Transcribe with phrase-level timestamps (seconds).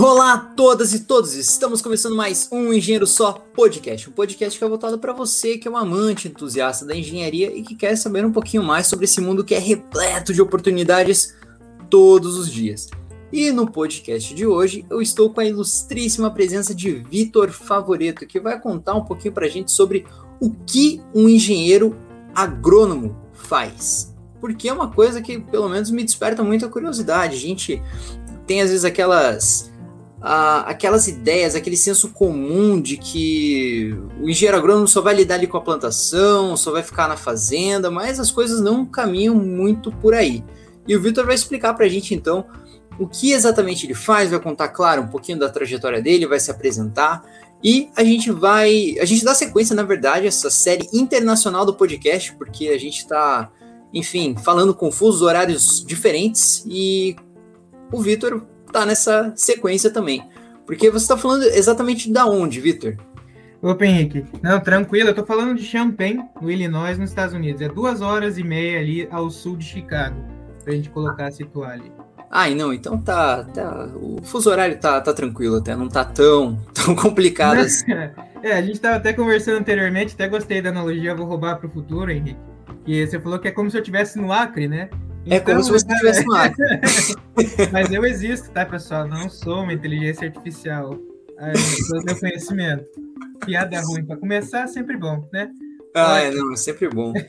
[0.00, 1.34] Olá a todas e todos!
[1.34, 5.66] Estamos começando mais um Engenheiro Só Podcast, um podcast que é voltado para você que
[5.66, 9.20] é um amante entusiasta da engenharia e que quer saber um pouquinho mais sobre esse
[9.20, 11.34] mundo que é repleto de oportunidades
[11.90, 12.88] todos os dias.
[13.32, 18.38] E no podcast de hoje eu estou com a ilustríssima presença de Vitor Favoreto, que
[18.38, 20.06] vai contar um pouquinho para a gente sobre
[20.40, 21.98] o que um engenheiro
[22.36, 24.14] agrônomo faz.
[24.40, 27.34] Porque é uma coisa que pelo menos me desperta muita curiosidade.
[27.34, 27.82] A gente
[28.46, 29.72] tem às vezes aquelas
[30.20, 35.56] aquelas ideias, aquele senso comum de que o engenheiro agrônomo só vai lidar ali com
[35.56, 40.44] a plantação, só vai ficar na fazenda, mas as coisas não caminham muito por aí.
[40.86, 42.46] E o Vitor vai explicar para a gente então
[42.98, 46.50] o que exatamente ele faz, vai contar, claro, um pouquinho da trajetória dele, vai se
[46.50, 47.22] apresentar.
[47.62, 48.96] E a gente vai.
[49.00, 52.98] A gente dá sequência, na verdade, a essa série internacional do podcast, porque a gente
[52.98, 53.50] está,
[53.92, 57.16] enfim, falando com fusos horários diferentes e
[57.92, 60.28] o Vitor tá nessa sequência também.
[60.66, 62.96] Porque você está falando exatamente da onde, Vitor?
[63.60, 64.24] Opa, Henrique.
[64.42, 67.60] Não, tranquilo, eu tô falando de Champaign, no Illinois, nos Estados Unidos.
[67.60, 70.16] É duas horas e meia ali ao sul de Chicago,
[70.62, 71.90] pra gente colocar, situar ali.
[72.30, 73.88] Ah, não, então tá, tá.
[73.96, 77.86] O fuso horário tá, tá tranquilo até, não tá tão, tão complicado assim.
[78.40, 82.08] É, a gente tava até conversando anteriormente, até gostei da analogia, vou roubar pro futuro,
[82.08, 82.38] Henrique.
[82.86, 84.88] E você falou que é como se eu estivesse no Acre, né?
[85.26, 86.64] É como se você então, estivesse no Acre.
[87.72, 89.06] Mas eu existo, tá, pessoal?
[89.06, 90.98] Não sou uma inteligência artificial.
[91.38, 91.52] É,
[92.04, 92.86] meu conhecimento.
[93.44, 95.50] Piada ruim para começar, sempre bom, né?
[95.94, 97.12] Ah, é, não, é sempre bom.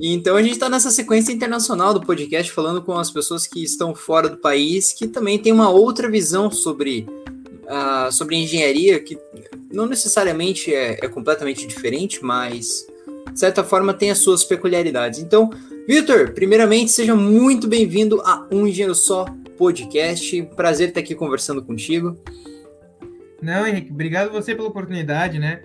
[0.00, 3.96] Então a gente está nessa sequência internacional do podcast, falando com as pessoas que estão
[3.96, 7.04] fora do país, que também tem uma outra visão sobre,
[7.64, 9.18] uh, sobre engenharia, que
[9.72, 12.86] não necessariamente é, é completamente diferente, mas
[13.32, 15.18] de certa forma tem as suas peculiaridades.
[15.18, 15.50] Então,
[15.88, 19.24] Vitor, primeiramente, seja muito bem-vindo a Um Engenheiro Só
[19.56, 20.42] podcast.
[20.54, 22.14] Prazer estar aqui conversando contigo.
[23.40, 25.62] Não, Henrique, obrigado você pela oportunidade, né?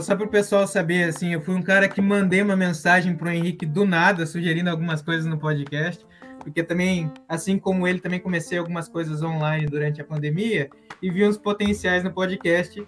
[0.00, 3.28] Só para o pessoal saber, assim, eu fui um cara que mandei uma mensagem para
[3.28, 6.02] o Henrique do nada, sugerindo algumas coisas no podcast,
[6.38, 10.70] porque também, assim como ele, também comecei algumas coisas online durante a pandemia
[11.02, 12.82] e vi uns potenciais no podcast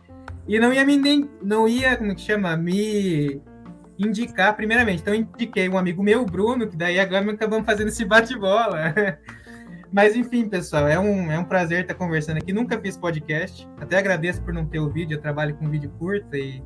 [0.49, 3.38] e não ia me não ia, como que chama, me
[3.99, 5.00] indicar primeiramente.
[5.00, 8.94] Então, indiquei um amigo meu, Bruno, que daí agora acabamos fazendo esse bate-bola.
[9.93, 12.53] Mas, enfim, pessoal, é um, é um prazer estar conversando aqui.
[12.53, 13.69] Nunca fiz podcast.
[13.81, 15.15] Até agradeço por não ter o vídeo.
[15.15, 16.60] Eu trabalho com vídeo curto e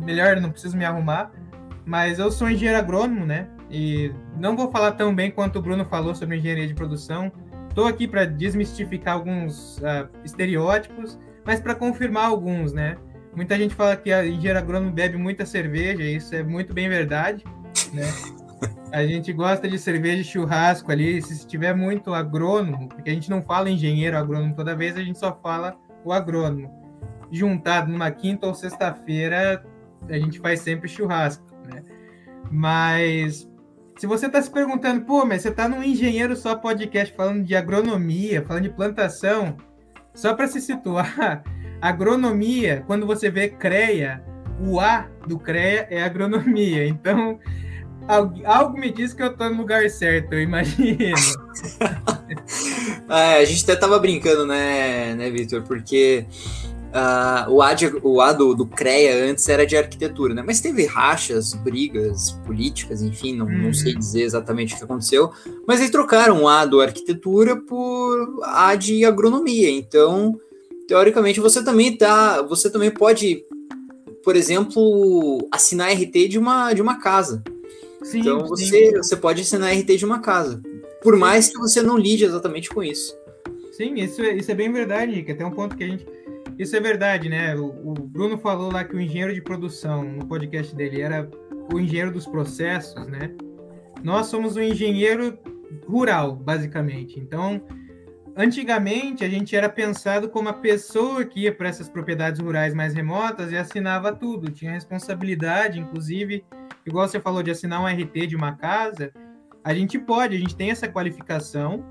[0.00, 1.32] melhor, não preciso me arrumar.
[1.84, 3.48] Mas eu sou engenheiro agrônomo, né?
[3.68, 7.32] E não vou falar tão bem quanto o Bruno falou sobre engenharia de produção.
[7.68, 12.96] Estou aqui para desmistificar alguns uh, estereótipos, mas para confirmar alguns, né?
[13.34, 16.88] Muita gente fala que a engenheiro agrônomo bebe muita cerveja, e isso é muito bem
[16.88, 17.44] verdade,
[17.92, 18.04] né?
[18.92, 23.30] A gente gosta de cerveja e churrasco ali, se tiver muito agrônomo, porque a gente
[23.30, 26.70] não fala engenheiro agrônomo toda vez, a gente só fala o agrônomo.
[27.30, 29.64] Juntado numa quinta ou sexta-feira,
[30.08, 31.82] a gente faz sempre churrasco, né?
[32.50, 33.50] Mas
[33.96, 37.56] se você está se perguntando, pô, mas você está num engenheiro só podcast falando de
[37.56, 39.56] agronomia, falando de plantação,
[40.14, 41.42] só para se situar,
[41.82, 44.22] agronomia, quando você vê CREA,
[44.64, 46.86] o A do CREA é agronomia.
[47.02, 47.40] Então,
[48.44, 51.16] algo me diz que eu estou no lugar certo, eu imagino.
[53.10, 55.62] é, a gente até tava brincando, né, né Vitor?
[55.62, 56.26] Porque
[56.92, 60.42] uh, o A, de, o A do, do, CREA antes era de arquitetura, né?
[60.44, 63.98] Mas teve rachas, brigas políticas, enfim, não, não sei uhum.
[63.98, 65.32] dizer exatamente o que aconteceu.
[65.66, 69.70] Mas eles trocaram o A do arquitetura por A de agronomia.
[69.70, 70.38] Então,
[70.86, 73.44] teoricamente você também tá, você também pode,
[74.24, 77.42] por exemplo, assinar RT de uma de uma casa.
[78.02, 78.96] Sim, então você sim.
[78.96, 80.60] você pode assinar RT de uma casa,
[81.02, 83.16] por mais que você não lide exatamente com isso.
[83.72, 86.06] Sim, isso é, isso é bem verdade, que até um ponto que a gente
[86.58, 87.56] isso é verdade, né?
[87.56, 91.28] O, o Bruno falou lá que o engenheiro de produção no podcast dele era
[91.72, 93.34] o engenheiro dos processos, né?
[94.02, 95.38] Nós somos o engenheiro
[95.86, 97.18] rural, basicamente.
[97.18, 97.62] Então,
[98.34, 102.94] Antigamente, a gente era pensado como a pessoa que ia para essas propriedades rurais mais
[102.94, 106.42] remotas e assinava tudo, tinha responsabilidade, inclusive,
[106.86, 109.12] igual você falou de assinar um RT de uma casa,
[109.62, 111.84] a gente pode, a gente tem essa qualificação,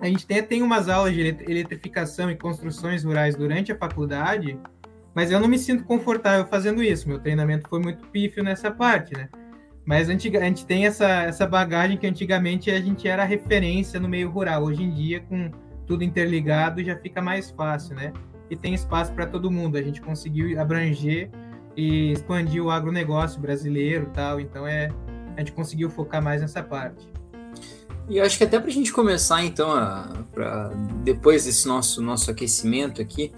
[0.00, 4.58] a gente tem, tem umas aulas de eletrificação e construções rurais durante a faculdade,
[5.14, 9.14] mas eu não me sinto confortável fazendo isso, meu treinamento foi muito pífio nessa parte,
[9.14, 9.28] né?
[9.84, 14.08] Mas antiga, a gente tem essa, essa bagagem que antigamente a gente era referência no
[14.08, 14.64] meio rural.
[14.64, 15.48] Hoje em dia, com
[15.86, 18.12] tudo interligado, já fica mais fácil, né?
[18.50, 19.76] E tem espaço para todo mundo.
[19.76, 21.30] A gente conseguiu abranger
[21.76, 24.40] e expandir o agronegócio brasileiro tal.
[24.40, 24.88] Então, é,
[25.36, 27.08] a gente conseguiu focar mais nessa parte.
[28.08, 30.68] E acho que até para a gente começar, então, a, pra,
[31.02, 33.32] depois desse nosso, nosso aquecimento aqui,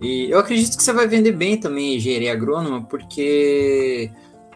[0.00, 4.10] e eu acredito que você vai vender bem também engenharia agrônoma, porque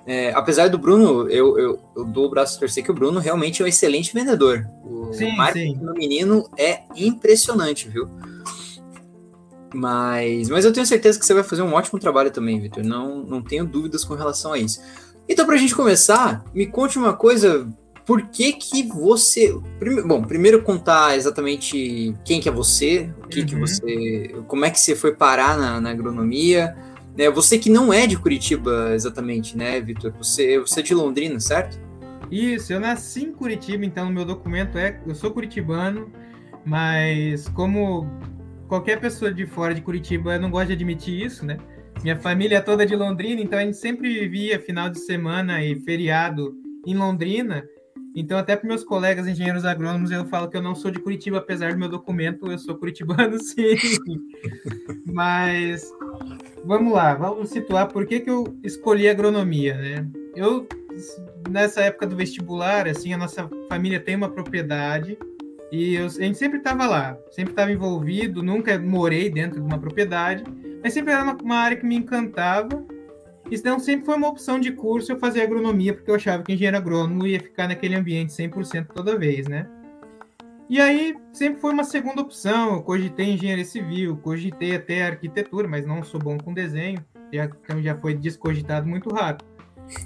[0.06, 3.20] é, apesar do Bruno, eu, eu, eu, dou o braço a torcer que o Bruno
[3.20, 4.68] realmente é um excelente vendedor.
[4.84, 5.84] O sim, marketing sim.
[5.84, 8.08] do menino é impressionante, viu?
[9.72, 12.84] Mas, mas eu tenho certeza que você vai fazer um ótimo trabalho também, Vitor.
[12.84, 14.80] Não, não tenho dúvidas com relação a isso.
[15.28, 17.66] Então, para a gente começar, me conte uma coisa.
[18.04, 19.56] Por que que você...
[19.78, 23.46] Prime, bom, primeiro contar exatamente quem que é você, o que uhum.
[23.46, 24.34] que você...
[24.48, 26.76] Como é que você foi parar na, na agronomia...
[27.16, 27.30] Né?
[27.30, 30.12] Você que não é de Curitiba exatamente, né, Vitor?
[30.18, 31.78] Você, você é de Londrina, certo?
[32.30, 36.10] Isso, eu nasci em Curitiba, então meu documento é eu sou curitibano,
[36.64, 38.06] mas como
[38.66, 41.58] qualquer pessoa de fora de Curitiba não gosta de admitir isso, né?
[42.02, 45.78] Minha família é toda de Londrina, então a gente sempre vivia final de semana e
[45.80, 46.56] feriado
[46.86, 47.62] em Londrina.
[48.14, 51.38] Então, até para meus colegas engenheiros agrônomos, eu falo que eu não sou de Curitiba,
[51.38, 53.76] apesar do meu documento, eu sou curitibano, sim.
[55.06, 55.90] Mas
[56.64, 60.08] vamos lá, vamos situar por que, que eu escolhi agronomia, né?
[60.34, 60.66] Eu,
[61.48, 65.18] nessa época do vestibular, assim, a nossa família tem uma propriedade
[65.70, 69.78] e eu, a gente sempre estava lá, sempre estava envolvido, nunca morei dentro de uma
[69.78, 70.44] propriedade,
[70.82, 72.84] mas sempre era uma, uma área que me encantava.
[73.50, 76.76] Então sempre foi uma opção de curso eu fazer agronomia, porque eu achava que engenheiro
[76.76, 79.66] agrônomo ia ficar naquele ambiente 100% toda vez, né?
[80.68, 82.74] E aí sempre foi uma segunda opção.
[82.74, 87.82] Eu cogitei engenharia civil, cogitei até arquitetura, mas não sou bom com desenho, já, então
[87.82, 89.52] já foi descogitado muito rápido.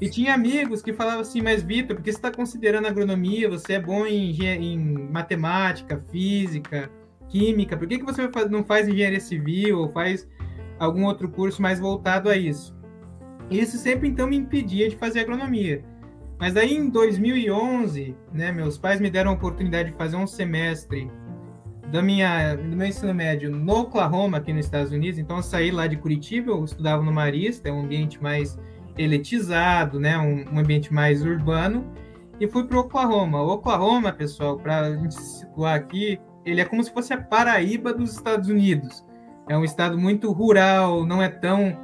[0.01, 3.81] E tinha amigos que falavam assim, mas Vitor, porque você está considerando agronomia, você é
[3.81, 4.79] bom em, em,
[5.11, 6.91] matemática, física,
[7.29, 10.29] química, por que, que você não faz engenharia civil ou faz
[10.79, 12.75] algum outro curso mais voltado a isso?
[13.51, 15.85] Isso sempre então me impedia de fazer agronomia.
[16.39, 21.11] Mas aí em 2011, né, meus pais me deram a oportunidade de fazer um semestre
[21.91, 25.19] da minha, do meu ensino médio no Oklahoma, aqui nos Estados Unidos.
[25.19, 28.59] Então eu saí lá de Curitiba, eu estudava no Marista, é um ambiente mais
[28.99, 31.85] eletizado, né, um, um ambiente mais urbano,
[32.41, 33.43] e fui para Oklahoma.
[33.43, 37.21] O Oklahoma, pessoal, para a gente se situar aqui, ele é como se fosse a
[37.21, 39.05] Paraíba dos Estados Unidos.
[39.49, 41.77] É um estado muito rural, não é tão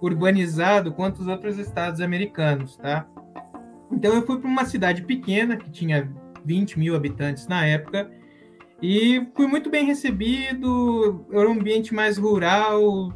[0.00, 3.06] urbanizado quanto os outros estados americanos, tá?
[3.90, 6.10] Então eu fui para uma cidade pequena, que tinha
[6.44, 8.10] 20 mil habitantes na época,
[8.82, 13.12] e fui muito bem recebido, era um ambiente mais rural,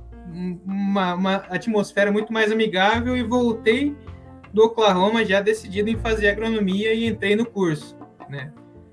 [0.65, 3.97] uma, uma atmosfera muito mais amigável, e voltei
[4.53, 7.97] do Oklahoma já decidido em fazer agronomia e entrei no curso,
[8.29, 8.53] né?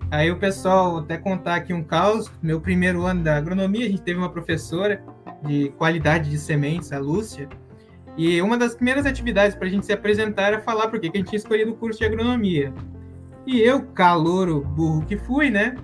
[0.09, 4.01] Aí o pessoal, até contar aqui um caos, meu primeiro ano da agronomia, a gente
[4.01, 5.03] teve uma professora
[5.43, 7.49] de qualidade de sementes, a Lúcia,
[8.17, 11.17] e uma das primeiras atividades para a gente se apresentar era falar por que a
[11.17, 12.73] gente tinha escolhido o curso de agronomia.
[13.45, 15.75] E eu, calouro burro que fui, né?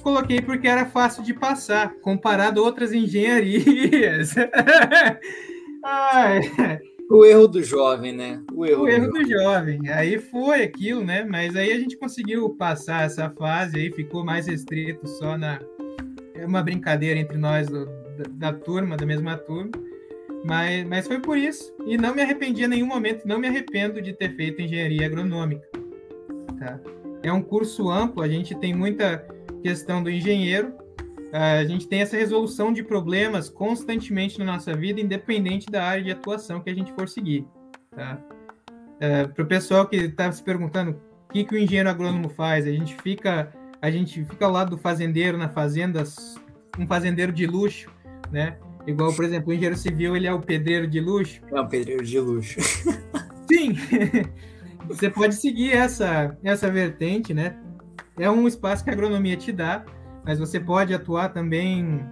[0.00, 4.34] Coloquei porque era fácil de passar, comparado a outras engenharias.
[5.84, 6.40] Ai.
[7.10, 8.40] O erro do jovem, né?
[8.52, 9.80] O erro, o erro do, do jovem.
[9.90, 11.24] Aí foi aquilo, né?
[11.24, 15.60] Mas aí a gente conseguiu passar essa fase, aí ficou mais restrito só na.
[16.34, 19.72] É uma brincadeira entre nós do, da, da turma, da mesma turma.
[20.44, 21.74] Mas, mas foi por isso.
[21.86, 25.66] E não me arrependi em nenhum momento, não me arrependo de ter feito engenharia agronômica.
[26.58, 26.80] Tá?
[27.22, 29.26] É um curso amplo, a gente tem muita
[29.62, 30.72] questão do engenheiro,
[31.32, 36.10] a gente tem essa resolução de problemas constantemente na nossa vida, independente da área de
[36.10, 37.46] atuação que a gente for seguir.
[37.94, 38.18] Tá?
[38.98, 40.92] É, Para o pessoal que está se perguntando
[41.28, 44.70] o que, que o engenheiro agrônomo faz, a gente fica a gente fica ao lado
[44.70, 46.04] do fazendeiro na fazenda,
[46.78, 47.90] um fazendeiro de luxo,
[48.30, 48.58] né?
[48.90, 51.40] Igual, por exemplo, o engenheiro civil, ele é o pedreiro de luxo.
[51.52, 52.58] É o pedreiro de luxo.
[53.48, 53.76] Sim!
[54.88, 57.56] Você pode seguir essa, essa vertente, né?
[58.18, 59.84] É um espaço que a agronomia te dá,
[60.24, 62.04] mas você pode atuar também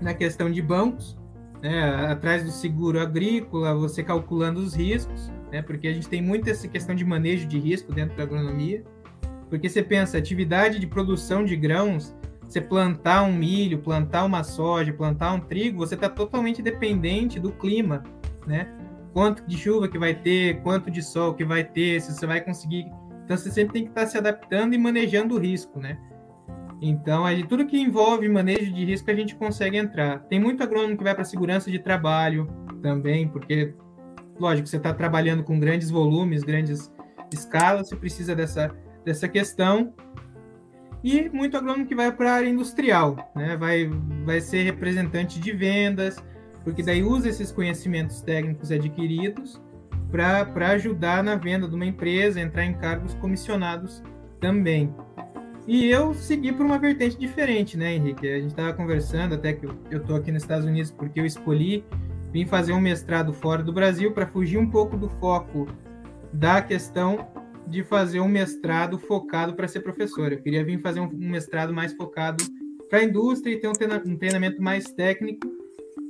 [0.00, 1.18] na questão de bancos,
[1.62, 2.06] né?
[2.06, 5.60] atrás do seguro agrícola, você calculando os riscos, né?
[5.60, 8.82] porque a gente tem muito essa questão de manejo de risco dentro da agronomia.
[9.50, 12.14] Porque você pensa, atividade de produção de grãos
[12.48, 17.52] você plantar um milho, plantar uma soja, plantar um trigo, você está totalmente dependente do
[17.52, 18.02] clima,
[18.46, 18.74] né?
[19.12, 22.40] Quanto de chuva que vai ter, quanto de sol que vai ter, se você vai
[22.40, 22.86] conseguir.
[23.24, 25.98] Então você sempre tem que estar tá se adaptando e manejando o risco, né?
[26.80, 30.20] Então, aí, tudo que envolve manejo de risco a gente consegue entrar.
[30.20, 32.48] Tem muito agrônomo que vai para segurança de trabalho
[32.80, 33.74] também, porque,
[34.38, 36.92] lógico, você está trabalhando com grandes volumes, grandes
[37.32, 38.70] escalas, você precisa dessa,
[39.04, 39.92] dessa questão
[41.02, 43.56] e muito agrônomo que vai para a área industrial, né?
[43.56, 43.90] vai,
[44.24, 46.16] vai ser representante de vendas,
[46.64, 49.60] porque daí usa esses conhecimentos técnicos adquiridos
[50.10, 54.02] para ajudar na venda de uma empresa, entrar em cargos comissionados
[54.40, 54.92] também.
[55.66, 58.26] E eu segui por uma vertente diferente, né, Henrique?
[58.26, 61.84] A gente estava conversando até que eu estou aqui nos Estados Unidos porque eu escolhi
[62.32, 65.68] vir fazer um mestrado fora do Brasil para fugir um pouco do foco
[66.32, 67.28] da questão
[67.68, 70.32] de fazer um mestrado focado para ser professor.
[70.32, 72.44] Eu queria vir fazer um mestrado mais focado
[72.88, 75.46] para a indústria e ter um treinamento mais técnico.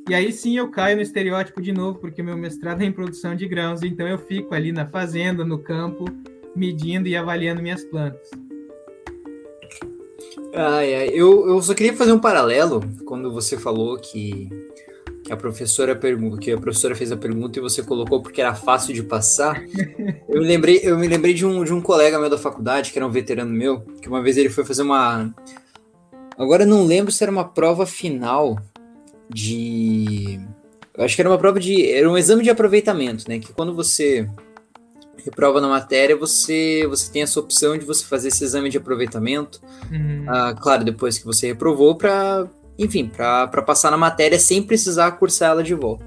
[0.08, 3.34] E aí sim eu caio no estereótipo de novo, porque meu mestrado é em produção
[3.34, 6.06] de grãos, então eu fico ali na fazenda, no campo,
[6.56, 8.30] medindo e avaliando minhas plantas.
[10.54, 11.08] Ai, ai.
[11.12, 14.48] Eu, eu só queria fazer um paralelo quando você falou que
[15.32, 18.94] a professora pergunta, que a professora fez a pergunta e você colocou porque era fácil
[18.94, 19.62] de passar.
[20.28, 22.98] eu, me lembrei, eu me lembrei de um, de um colega meu da faculdade, que
[22.98, 25.34] era um veterano meu, que uma vez ele foi fazer uma.
[26.36, 28.58] Agora eu não lembro se era uma prova final
[29.28, 30.40] de.
[30.96, 31.90] Eu acho que era uma prova de.
[31.90, 33.38] Era um exame de aproveitamento, né?
[33.38, 34.28] Que quando você
[35.24, 39.60] reprova na matéria, você, você tem essa opção de você fazer esse exame de aproveitamento.
[39.90, 40.24] Uhum.
[40.26, 45.50] Ah, claro, depois que você reprovou, para enfim, para passar na matéria sem precisar cursar
[45.50, 46.04] ela de volta.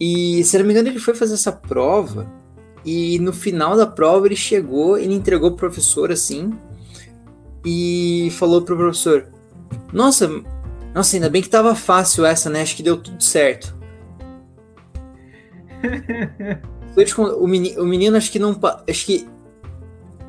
[0.00, 2.26] E, se não me engano, ele foi fazer essa prova
[2.84, 6.52] e no final da prova ele chegou, ele entregou pro professor assim
[7.64, 9.28] e falou pro professor:
[9.92, 10.30] Nossa,
[10.94, 12.62] nossa, ainda bem que tava fácil essa, né?
[12.62, 13.78] Acho que deu tudo certo.
[17.38, 18.58] o, menino, o menino acho que não.
[18.88, 19.28] Acho que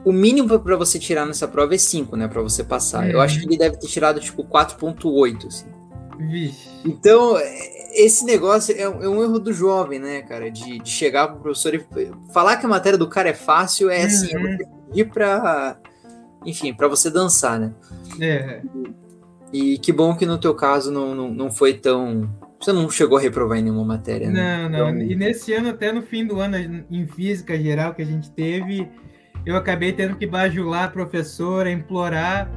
[0.03, 2.27] o mínimo para você tirar nessa prova é 5, né?
[2.27, 3.10] Para você passar.
[3.10, 5.48] Eu acho que ele deve ter tirado tipo 4,8.
[5.48, 5.67] Assim.
[6.20, 6.70] Vixe.
[6.86, 7.38] Então,
[7.93, 10.50] esse negócio é, é, um erro do jovem, né, cara?
[10.50, 11.86] De, de chegar pro professor e
[12.34, 14.48] falar que a matéria do cara é fácil é assim, uhum.
[14.48, 15.77] é pedir pra.
[16.46, 17.74] Enfim, para você dançar, né?
[18.20, 18.62] É.
[19.53, 22.29] E que bom que no teu caso não, não, não foi tão
[22.60, 24.70] você não chegou a reprovar em nenhuma matéria, né?
[24.70, 24.89] Não, não.
[24.89, 25.01] Então...
[25.01, 26.58] E nesse ano, até no fim do ano,
[26.89, 28.88] em física geral que a gente teve,
[29.45, 32.50] eu acabei tendo que bajular a professora, implorar,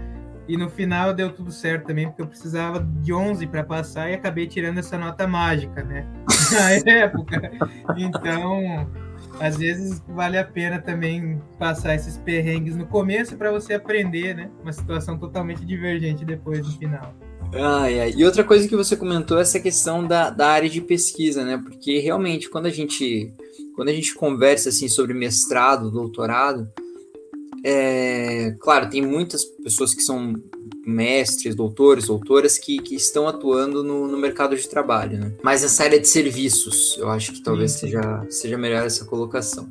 [0.47, 4.15] e no final deu tudo certo também, porque eu precisava de 11 para passar e
[4.15, 6.07] acabei tirando essa nota mágica, né?
[6.53, 7.51] Na época.
[7.97, 8.87] Então,
[9.41, 14.51] às vezes vale a pena também passar esses perrengues no começo para você aprender, né?
[14.63, 17.15] Uma situação totalmente divergente depois no final.
[17.55, 18.13] Ai.
[18.17, 21.59] E outra coisa que você comentou é essa questão da, da área de pesquisa, né?
[21.63, 23.33] Porque realmente, quando a gente,
[23.75, 26.69] quando a gente conversa assim sobre mestrado, doutorado,
[27.65, 30.35] é, claro, tem muitas pessoas que são
[30.87, 35.33] mestres, doutores, doutoras que, que estão atuando no, no mercado de trabalho, né?
[35.43, 39.69] Mas essa área de serviços, eu acho que talvez seja, seja melhor essa colocação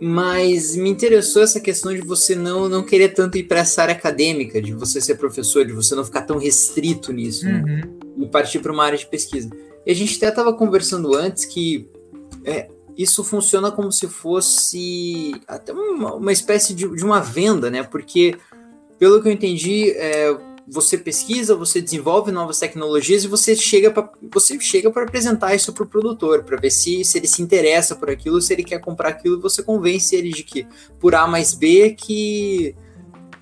[0.00, 3.94] mas me interessou essa questão de você não, não querer tanto ir para essa área
[3.94, 7.62] acadêmica, de você ser professor, de você não ficar tão restrito nisso, né?
[7.66, 7.76] uhum.
[7.76, 7.82] né?
[8.18, 9.48] e partir para uma área de pesquisa.
[9.86, 11.88] E a gente até estava conversando antes que
[12.44, 17.82] é, isso funciona como se fosse até uma, uma espécie de, de, uma venda, né?
[17.82, 18.36] Porque,
[18.98, 20.36] pelo que eu entendi, é,
[20.66, 25.72] você pesquisa, você desenvolve novas tecnologias e você chega para você chega para apresentar isso
[25.72, 28.80] para o produtor, para ver se, se ele se interessa por aquilo, se ele quer
[28.80, 30.66] comprar aquilo, você convence ele de que
[30.98, 32.74] por A mais B que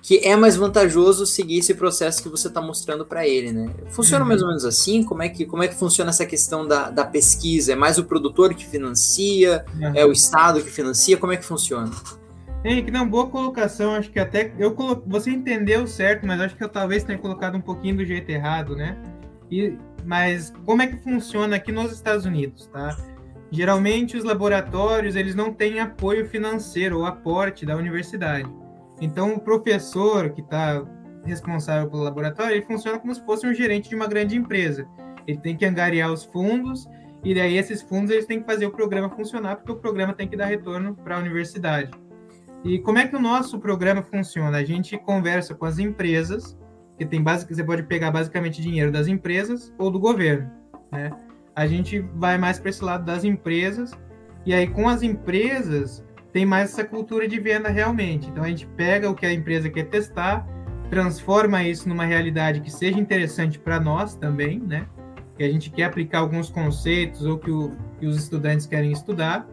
[0.03, 3.73] que é mais vantajoso seguir esse processo que você está mostrando para ele, né?
[3.87, 4.27] Funciona uhum.
[4.27, 5.01] mais ou menos assim?
[5.01, 7.71] Como é que como é que funciona essa questão da, da pesquisa?
[7.71, 9.63] É mais o produtor que financia?
[9.73, 9.95] Uhum.
[9.95, 11.15] É o estado que financia?
[11.15, 11.89] Como é que funciona?
[12.65, 13.95] Henrique, não, boa colocação.
[13.95, 15.01] Acho que até eu colo...
[15.07, 18.75] você entendeu certo, mas acho que eu talvez tenha colocado um pouquinho do jeito errado,
[18.75, 18.97] né?
[19.49, 22.97] E, mas como é que funciona aqui nos Estados Unidos, tá?
[23.49, 28.62] Geralmente os laboratórios eles não têm apoio financeiro ou aporte da universidade.
[29.01, 30.85] Então o professor que está
[31.25, 34.87] responsável pelo laboratório ele funciona como se fosse um gerente de uma grande empresa.
[35.25, 36.87] Ele tem que angariar os fundos
[37.23, 40.27] e daí esses fundos eles têm que fazer o programa funcionar porque o programa tem
[40.27, 41.91] que dar retorno para a universidade.
[42.63, 44.57] E como é que o nosso programa funciona?
[44.57, 46.57] A gente conversa com as empresas,
[46.97, 50.49] que tem basic, você pode pegar basicamente dinheiro das empresas ou do governo,
[50.89, 51.11] né?
[51.55, 53.91] A gente vai mais para esse lado das empresas,
[54.45, 58.27] e aí com as empresas tem mais essa cultura de venda realmente.
[58.27, 60.45] Então a gente pega o que a empresa quer testar,
[60.89, 64.87] transforma isso numa realidade que seja interessante para nós também, né?
[65.37, 69.47] Que a gente quer aplicar alguns conceitos ou que, o, que os estudantes querem estudar,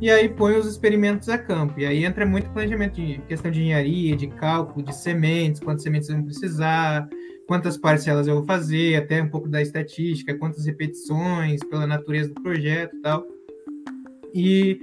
[0.00, 1.80] e aí põe os experimentos a campo.
[1.80, 6.08] E aí entra muito planejamento de questão de engenharia, de cálculo, de sementes, quantas sementes
[6.08, 7.08] vão precisar,
[7.46, 12.40] quantas parcelas eu vou fazer, até um pouco da estatística, quantas repetições, pela natureza do
[12.40, 13.26] projeto e tal.
[14.32, 14.78] E,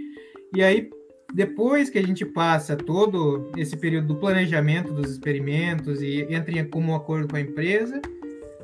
[0.53, 0.89] e aí,
[1.35, 6.63] depois que a gente passa todo esse período do planejamento dos experimentos e entra em
[6.63, 8.01] comum acordo com a empresa,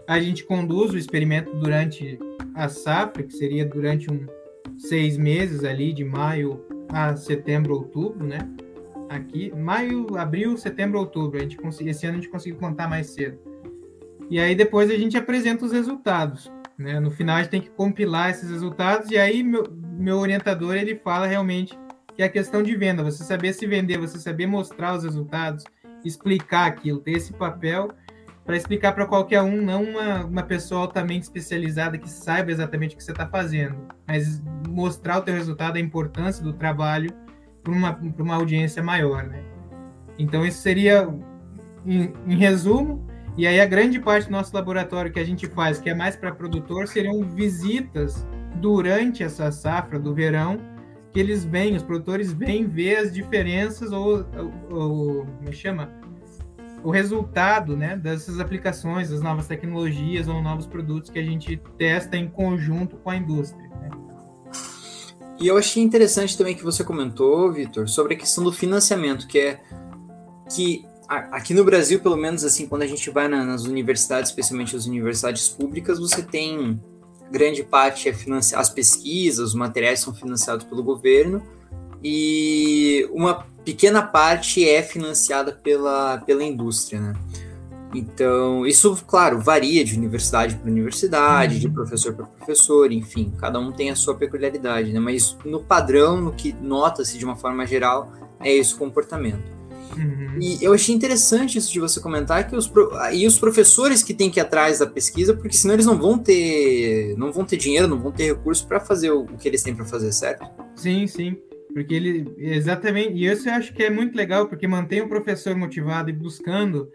[0.08, 2.18] a gente conduz o experimento durante
[2.56, 4.26] a safra, que seria durante um,
[4.78, 8.40] seis meses ali, de maio a setembro, outubro, né?
[9.10, 11.40] aqui, maio, abril, setembro, outubro.
[11.40, 13.38] A gente esse ano a gente conseguiu contar mais cedo.
[14.30, 16.50] E aí depois a gente apresenta os resultados.
[16.78, 17.02] Né?
[17.02, 20.96] No final a gente tem que compilar esses resultados e aí meu, meu orientador ele
[20.96, 21.78] fala realmente
[22.22, 25.64] que é a questão de venda, você saber se vender, você saber mostrar os resultados,
[26.06, 27.90] explicar aquilo, ter esse papel
[28.46, 32.98] para explicar para qualquer um, não uma, uma pessoa altamente especializada que saiba exatamente o
[32.98, 33.76] que você está fazendo,
[34.08, 37.10] mas mostrar o teu resultado, a importância do trabalho
[37.64, 39.44] para uma, uma audiência maior, né?
[40.20, 41.08] Então, isso seria,
[41.84, 45.80] em, em resumo, e aí a grande parte do nosso laboratório que a gente faz,
[45.80, 50.60] que é mais para produtor, seriam visitas durante essa safra do verão,
[51.12, 54.26] que eles vêm, os produtores vêm ver as diferenças ou,
[54.70, 55.90] ou, me é chama
[56.84, 62.18] o resultado né, dessas aplicações, das novas tecnologias ou novos produtos que a gente testa
[62.18, 63.70] em conjunto com a indústria.
[63.70, 63.90] Né?
[65.40, 69.40] E eu achei interessante também que você comentou, Vitor, sobre a questão do financiamento, que
[69.40, 69.62] é
[70.50, 74.76] que aqui no Brasil, pelo menos assim, quando a gente vai na, nas universidades, especialmente
[74.76, 76.82] as universidades públicas, você tem
[77.32, 78.16] grande parte é
[78.56, 81.42] as pesquisas, os materiais são financiados pelo governo
[82.04, 87.14] e uma pequena parte é financiada pela, pela indústria, né?
[87.94, 91.74] Então, isso, claro, varia de universidade para universidade, de uhum.
[91.74, 95.00] professor para professor, enfim, cada um tem a sua peculiaridade, né?
[95.00, 99.61] Mas no padrão, no que nota-se de uma forma geral, é esse comportamento.
[99.98, 100.38] Uhum.
[100.40, 102.72] E eu achei interessante isso de você comentar que os,
[103.14, 106.18] e os professores que têm que ir atrás da pesquisa, porque senão eles não vão
[106.18, 109.64] ter, não vão ter dinheiro, não vão ter recurso para fazer o, o que eles
[109.64, 110.46] têm para fazer, certo?
[110.76, 111.38] Sim, sim.
[111.74, 115.56] Porque ele, exatamente, e isso eu acho que é muito legal, porque mantém o professor
[115.56, 116.90] motivado e buscando,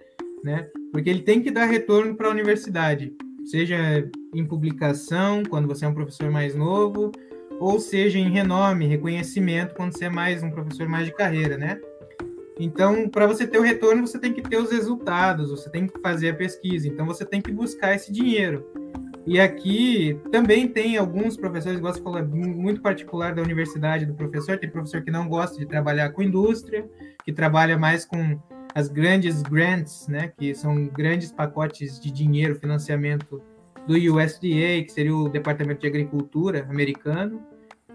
[0.44, 0.68] né?
[0.92, 3.12] Porque ele tem que dar retorno para a universidade,
[3.44, 7.10] seja em publicação, quando você é um professor mais novo,
[7.58, 11.78] ou seja em renome, reconhecimento, quando você é mais um professor mais de carreira, né?
[12.58, 16.00] Então, para você ter o retorno, você tem que ter os resultados, você tem que
[16.00, 18.66] fazer a pesquisa, então você tem que buscar esse dinheiro.
[19.26, 24.56] E aqui também tem alguns professores, você falou, é muito particular da universidade do professor.
[24.56, 26.88] Tem professor que não gosta de trabalhar com indústria,
[27.24, 28.40] que trabalha mais com
[28.72, 33.42] as grandes grants, né, que são grandes pacotes de dinheiro, financiamento
[33.86, 37.42] do USDA, que seria o Departamento de Agricultura americano,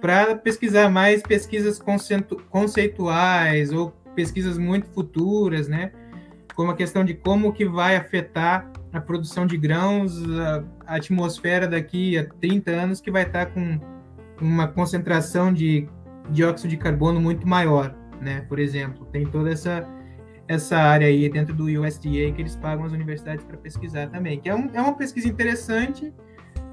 [0.01, 1.79] para pesquisar mais pesquisas
[2.49, 5.91] conceituais ou pesquisas muito futuras, né,
[6.55, 10.21] como a questão de como que vai afetar a produção de grãos,
[10.85, 13.79] a, atmosfera daqui a 30 anos que vai estar com
[14.41, 15.87] uma concentração de
[16.29, 18.41] dióxido de carbono muito maior, né?
[18.49, 19.87] Por exemplo, tem toda essa
[20.47, 24.49] essa área aí dentro do USDA que eles pagam as universidades para pesquisar também, que
[24.49, 26.13] é, um, é uma pesquisa interessante,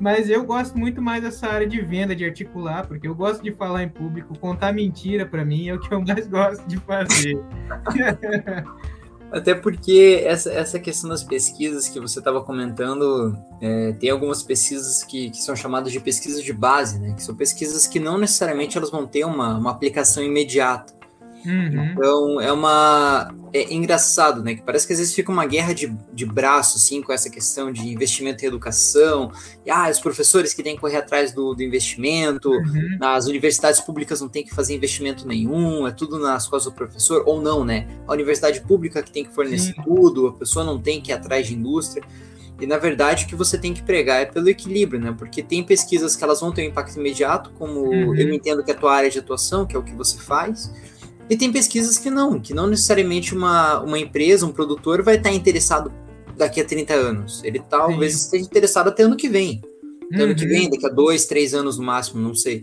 [0.01, 3.53] mas eu gosto muito mais dessa área de venda, de articular, porque eu gosto de
[3.53, 7.39] falar em público, contar mentira para mim é o que eu mais gosto de fazer.
[9.31, 15.05] Até porque essa, essa questão das pesquisas que você estava comentando, é, tem algumas pesquisas
[15.05, 17.13] que, que são chamadas de pesquisas de base, né?
[17.13, 20.98] Que são pesquisas que não necessariamente elas vão ter uma, uma aplicação imediata.
[21.49, 21.85] Uhum.
[21.93, 23.35] Então é uma.
[23.55, 24.55] É engraçado, né?
[24.57, 27.73] Que parece que às vezes fica uma guerra de, de braço, assim, com essa questão
[27.73, 29.33] de investimento em educação.
[29.65, 32.99] E ah, os professores que têm que correr atrás do, do investimento, uhum.
[33.01, 37.23] as universidades públicas não têm que fazer investimento nenhum, é tudo nas costas do professor,
[37.25, 37.89] ou não, né?
[38.07, 39.83] A universidade pública que tem que fornecer Sim.
[39.83, 42.05] tudo, a pessoa não tem que ir atrás de indústria.
[42.61, 45.15] E na verdade o que você tem que pregar é pelo equilíbrio, né?
[45.17, 48.15] Porque tem pesquisas que elas vão ter um impacto imediato, como uhum.
[48.15, 50.71] eu entendo que é a tua área de atuação, que é o que você faz
[51.29, 55.33] e tem pesquisas que não, que não necessariamente uma, uma empresa, um produtor vai estar
[55.33, 55.93] interessado
[56.37, 57.43] daqui a 30 anos.
[57.45, 58.19] Ele talvez Sim.
[58.19, 59.61] esteja interessado até ano que vem.
[60.11, 60.23] Uhum.
[60.23, 60.51] Ano que uhum.
[60.51, 62.63] vem, daqui a dois, três anos no máximo, não sei.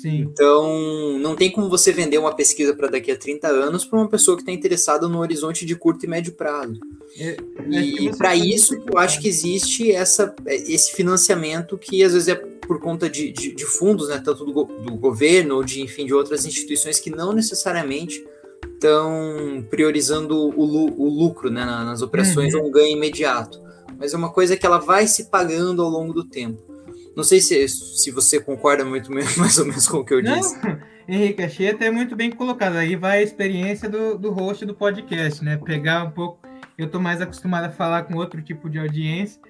[0.00, 0.20] Sim.
[0.20, 4.08] Então, não tem como você vender uma pesquisa para daqui a 30 anos para uma
[4.08, 6.80] pessoa que está interessada no horizonte de curto e médio prazo.
[7.18, 7.36] É,
[7.70, 12.34] é e para isso, eu acho que existe essa, esse financiamento que às vezes é
[12.34, 16.14] por conta de, de, de fundos, né, tanto do, do, governo ou de, enfim, de
[16.14, 18.24] outras instituições que não necessariamente
[18.72, 22.62] estão priorizando o, o lucro né, nas operações uhum.
[22.62, 23.62] ou um ganho imediato.
[23.98, 26.73] Mas é uma coisa que ela vai se pagando ao longo do tempo.
[27.16, 30.38] Não sei se, se você concorda muito mais ou menos com o que eu não,
[30.38, 30.56] disse.
[31.06, 32.76] Henrique, achei até muito bem colocado.
[32.76, 35.56] Aí vai a experiência do, do host do podcast, né?
[35.56, 36.40] Pegar um pouco.
[36.76, 39.40] Eu estou mais acostumado a falar com outro tipo de audiência,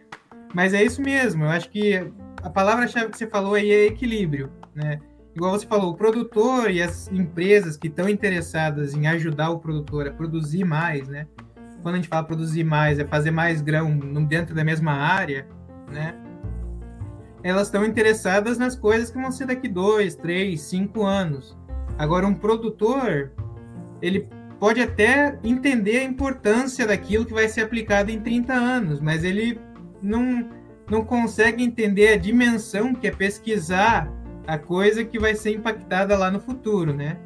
[0.53, 1.45] mas é isso mesmo.
[1.45, 1.95] Eu acho que
[2.43, 4.99] a palavra-chave que você falou aí é equilíbrio, né?
[5.35, 10.07] Igual você falou, o produtor e as empresas que estão interessadas em ajudar o produtor
[10.07, 11.27] a produzir mais, né?
[11.83, 13.97] Quando a gente fala produzir mais, é fazer mais grão
[14.27, 15.47] dentro da mesma área,
[15.91, 16.15] né?
[17.45, 21.55] Elas estão interessadas nas coisas que vão ser daqui dois, três, cinco anos.
[21.99, 23.33] Agora, um produtor,
[24.01, 24.27] ele
[24.59, 29.61] pode até entender a importância daquilo que vai ser aplicado em 30 anos, mas ele
[30.01, 30.49] não,
[30.91, 34.11] não consegue entender a dimensão que é pesquisar
[34.47, 37.19] a coisa que vai ser impactada lá no futuro, né?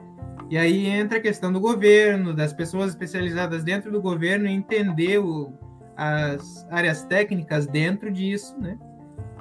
[0.51, 5.53] E aí entra a questão do governo, das pessoas especializadas dentro do governo, entender o,
[5.97, 8.77] as áreas técnicas dentro disso, né?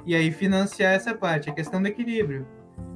[0.08, 2.46] E aí financiar essa parte, a questão do equilíbrio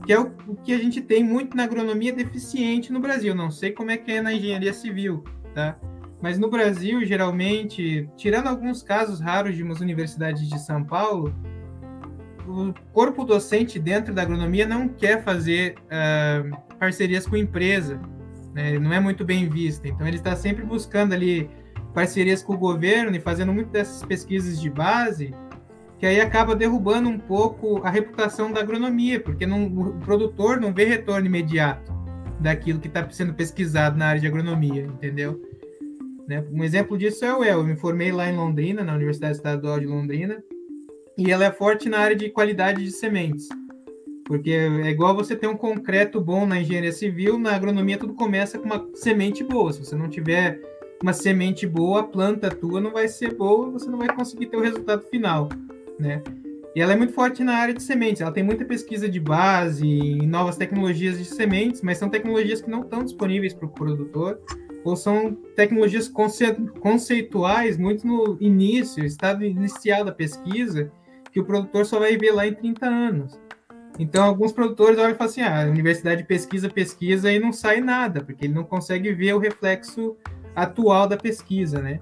[0.05, 3.35] que é o, o, que a gente tem muito na agronomia deficiente no Brasil.
[3.35, 5.23] Não sei como é que é na engenharia civil,
[5.55, 5.77] tá?
[6.21, 11.35] Mas no Brasil, geralmente, tirando alguns casos raros de umas universidades de São Paulo,
[12.49, 18.01] o corpo docente dentro da agronomia não quer fazer uh, parcerias com empresa,
[18.55, 18.79] né?
[18.79, 19.87] não é muito bem visto.
[19.87, 21.49] Então, ele está sempre buscando ali
[21.95, 25.35] parcerias com o governo e fazendo muito dessas pesquisas de base
[26.03, 30.75] que aí acaba derrubando um pouco a reputação da agronomia, porque não, o produtor não
[30.75, 31.93] vê retorno imediato
[32.41, 35.41] daquilo que está sendo pesquisado na área de agronomia, entendeu?
[36.27, 36.45] Né?
[36.51, 37.59] Um exemplo disso é o El.
[37.59, 40.43] Eu me formei lá em Londrina, na Universidade Estadual de Londrina,
[41.17, 43.49] e ela é forte na área de qualidade de sementes.
[44.25, 48.59] Porque é igual você ter um concreto bom na engenharia civil, na agronomia tudo começa
[48.59, 49.73] com uma semente boa.
[49.73, 50.61] Se você não tiver
[51.01, 54.57] uma semente boa, a planta tua não vai ser boa, você não vai conseguir ter
[54.57, 55.49] o resultado final
[55.99, 56.23] né?
[56.75, 58.23] E ela é muito forte na área de sementes.
[58.23, 62.71] Ela tem muita pesquisa de base em novas tecnologias de sementes, mas são tecnologias que
[62.71, 64.41] não estão disponíveis para o produtor,
[64.85, 66.11] ou são tecnologias
[66.81, 70.91] conceituais, muito no início, estado inicial da pesquisa,
[71.31, 73.41] que o produtor só vai ver lá em 30 anos.
[73.99, 77.81] Então, alguns produtores olham e falam assim: ah, a universidade pesquisa, pesquisa e não sai
[77.81, 80.17] nada, porque ele não consegue ver o reflexo
[80.57, 82.01] atual da pesquisa, né?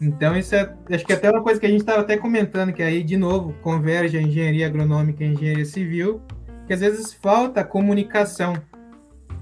[0.00, 2.72] Então, isso é, acho que é até uma coisa que a gente estava até comentando,
[2.72, 6.20] que aí, de novo, converge a engenharia agronômica e a engenharia civil,
[6.66, 8.54] que às vezes falta a comunicação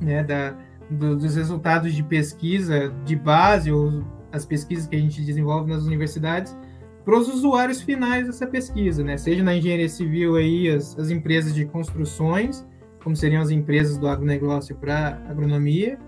[0.01, 0.57] né, da,
[0.89, 5.85] do, dos resultados de pesquisa de base, ou as pesquisas que a gente desenvolve nas
[5.85, 6.57] universidades,
[7.05, 9.17] para os usuários finais dessa pesquisa, né?
[9.19, 12.67] Seja na engenharia civil aí, as, as empresas de construções,
[13.03, 15.99] como seriam as empresas do agronegócio para agronomia,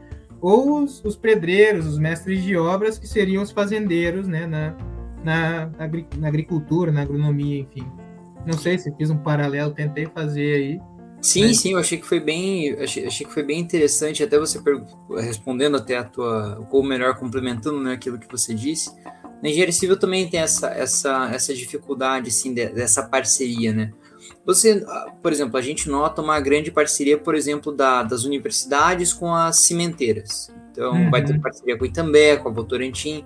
[0.41, 4.77] ou os, os, pedreiros, os mestres de obras, que seriam os fazendeiros, né, na,
[5.25, 5.71] na,
[6.19, 7.87] na agricultura, na agronomia, enfim.
[8.47, 10.81] Não sei se fiz um paralelo, tentei fazer aí.
[11.21, 14.61] Sim, sim, eu achei que foi bem, achei, achei que foi bem interessante, até você
[15.19, 18.95] respondendo até a tua, ou melhor, complementando né, aquilo que você disse.
[19.43, 23.93] Na engenharia civil também tem essa, essa, essa dificuldade, assim, dessa parceria, né?
[24.47, 29.13] Você, ah, por exemplo, a gente nota uma grande parceria, por exemplo, da, das universidades
[29.13, 30.55] com as cimenteiras.
[30.71, 31.11] Então, uhum.
[31.11, 33.25] vai ter parceria com o Itambé, com a Votorantim,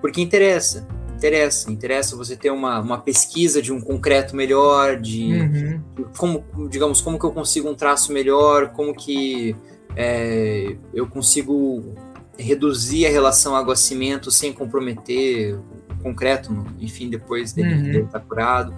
[0.00, 5.82] porque interessa, interessa, interessa você ter uma, uma pesquisa de um concreto melhor, de, uhum.
[6.16, 9.54] como, digamos, como que eu consigo um traço melhor, como que
[9.94, 11.94] é, eu consigo
[12.38, 15.58] reduzir a relação água-cimento sem comprometer
[15.90, 17.82] o concreto, enfim, depois dele, uhum.
[17.82, 18.74] dele estar curado.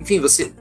[0.00, 0.52] Enfim, você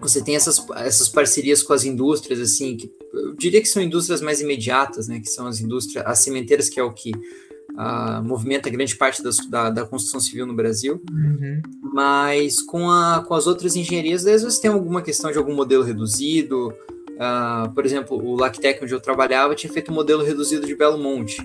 [0.00, 4.20] você tem essas, essas parcerias com as indústrias, assim, que eu diria que são indústrias
[4.20, 8.70] mais imediatas, né, que são as indústrias, as cimenteiras, que é o que uh, movimenta
[8.70, 11.60] grande parte das, da, da, construção civil no Brasil, uhum.
[11.92, 15.82] mas com, a, com as outras engenharias, às vezes tem alguma questão de algum modelo
[15.82, 20.74] reduzido, uh, por exemplo, o Lactec, onde eu trabalhava, tinha feito um modelo reduzido de
[20.74, 21.40] Belo Monte,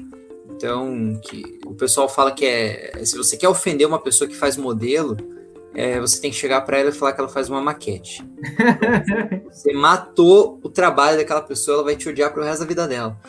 [0.56, 4.56] então, que o pessoal fala que é, se você quer ofender uma pessoa que faz
[4.56, 5.18] modelo,
[5.76, 8.24] é, você tem que chegar para ela e falar que ela faz uma maquete.
[9.52, 13.20] você matou o trabalho daquela pessoa, ela vai te odiar pro resto da vida dela.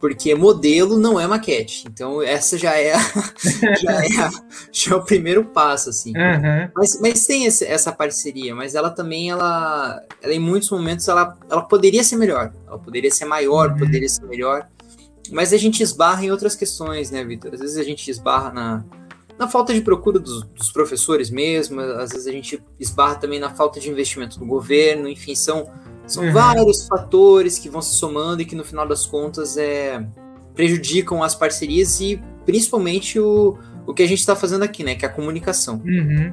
[0.00, 1.84] Porque modelo não é maquete.
[1.86, 2.98] Então, essa já é, a,
[3.80, 4.30] já, é a,
[4.72, 6.12] já é o primeiro passo, assim.
[6.16, 6.70] Uhum.
[6.74, 11.38] Mas, mas tem esse, essa parceria, mas ela também, ela, ela, em muitos momentos, ela,
[11.48, 12.52] ela poderia ser melhor.
[12.66, 13.78] Ela poderia ser maior, uhum.
[13.78, 14.66] poderia ser melhor.
[15.30, 17.54] Mas a gente esbarra em outras questões, né, Vitor?
[17.54, 18.84] Às vezes a gente esbarra na,
[19.42, 23.50] na falta de procura dos, dos, professores mesmo, às vezes a gente esbarra também na
[23.50, 25.68] falta de investimento do governo, enfim, são,
[26.06, 26.32] são uhum.
[26.32, 30.06] vários fatores que vão se somando e que no final das contas é,
[30.54, 35.04] prejudicam as parcerias e principalmente o, o que a gente está fazendo aqui, né, que
[35.04, 35.82] é a comunicação.
[35.84, 36.32] Uhum.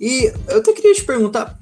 [0.00, 1.56] E eu até queria te perguntar,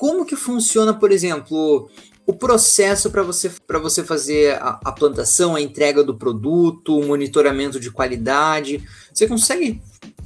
[0.00, 1.90] como que funciona, por exemplo,
[2.26, 7.78] o processo para você, você fazer a, a, plantação, a entrega do produto, o monitoramento
[7.78, 8.82] de qualidade?
[9.12, 9.82] Você consegue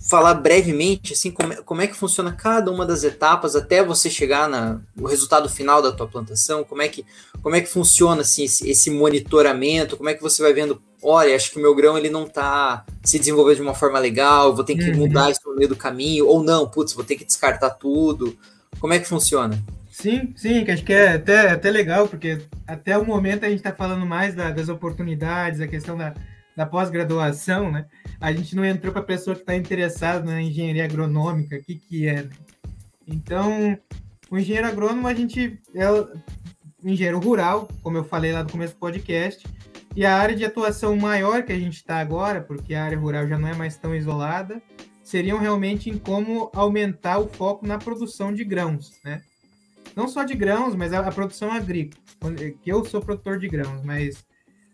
[0.08, 4.08] falar brevemente assim como é, como é que funciona cada uma das etapas até você
[4.08, 6.62] chegar na, no resultado final da tua plantação?
[6.62, 7.04] Como é que,
[7.42, 9.96] como é que funciona assim, esse, esse monitoramento?
[9.96, 12.86] Como é que você vai vendo olha, acho que o meu grão ele não está
[13.02, 14.98] se desenvolvendo de uma forma legal, vou ter que uhum.
[14.98, 18.38] mudar isso no meio do caminho, ou não, putz, vou ter que descartar tudo.
[18.78, 19.58] Como é que funciona?
[19.90, 23.58] Sim, sim, que acho que é até, até legal, porque até o momento a gente
[23.58, 26.12] está falando mais da, das oportunidades, a questão da,
[26.56, 27.86] da pós-graduação, né?
[28.20, 31.76] A gente não entrou para a pessoa que está interessada na engenharia agronômica, o que,
[31.76, 32.22] que é.
[32.22, 32.30] Né?
[33.06, 33.78] Então,
[34.30, 35.84] o engenheiro agrônomo, a gente é
[36.84, 39.46] engenheiro rural, como eu falei lá no começo do podcast,
[39.96, 43.28] e a área de atuação maior que a gente está agora, porque a área rural
[43.28, 44.60] já não é mais tão isolada,
[45.04, 49.22] seriam realmente em como aumentar o foco na produção de grãos, né?
[49.94, 52.02] Não só de grãos, mas a, a produção agrícola.
[52.62, 54.24] Que eu sou produtor de grãos, mas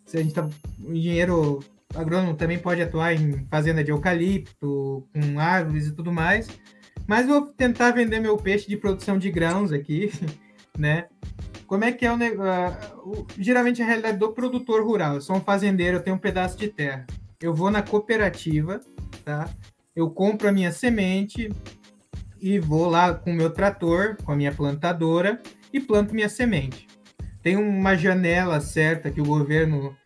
[0.06, 0.48] se a gente tá,
[0.82, 1.60] o engenheiro
[1.94, 6.48] agrônomo também pode atuar em fazenda de eucalipto, com árvores e tudo mais.
[7.06, 10.12] Mas vou tentar vender meu peixe de produção de grãos aqui,
[10.78, 11.08] né?
[11.66, 13.26] Como é que é o negócio?
[13.36, 15.16] Geralmente a realidade do produtor rural.
[15.16, 17.06] Eu sou um fazendeiro, eu tenho um pedaço de terra.
[17.40, 18.80] Eu vou na cooperativa,
[19.24, 19.48] tá?
[19.94, 21.50] Eu compro a minha semente
[22.40, 25.40] e vou lá com o meu trator, com a minha plantadora
[25.72, 26.86] e planto minha semente.
[27.42, 29.96] Tem uma janela certa que o governo,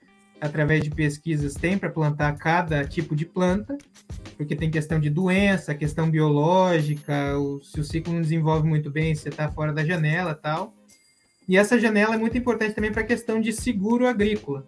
[0.41, 3.77] através de pesquisas, tem para plantar cada tipo de planta,
[4.37, 9.15] porque tem questão de doença, questão biológica, o, se o ciclo não desenvolve muito bem,
[9.15, 10.75] você está fora da janela tal.
[11.47, 14.65] E essa janela é muito importante também para a questão de seguro agrícola.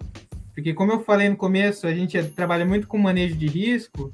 [0.55, 4.13] Porque, como eu falei no começo, a gente trabalha muito com manejo de risco,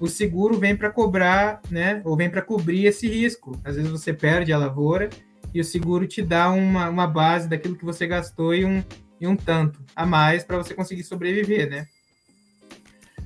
[0.00, 2.00] o seguro vem para cobrar, né?
[2.04, 3.58] Ou vem para cobrir esse risco.
[3.64, 5.10] Às vezes você perde a lavoura
[5.52, 8.82] e o seguro te dá uma, uma base daquilo que você gastou e um,
[9.20, 11.86] e um tanto a mais para você conseguir sobreviver, né?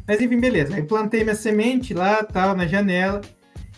[0.06, 0.74] Mas enfim, beleza.
[0.74, 3.20] Aí plantei minha semente lá, tal, na janela,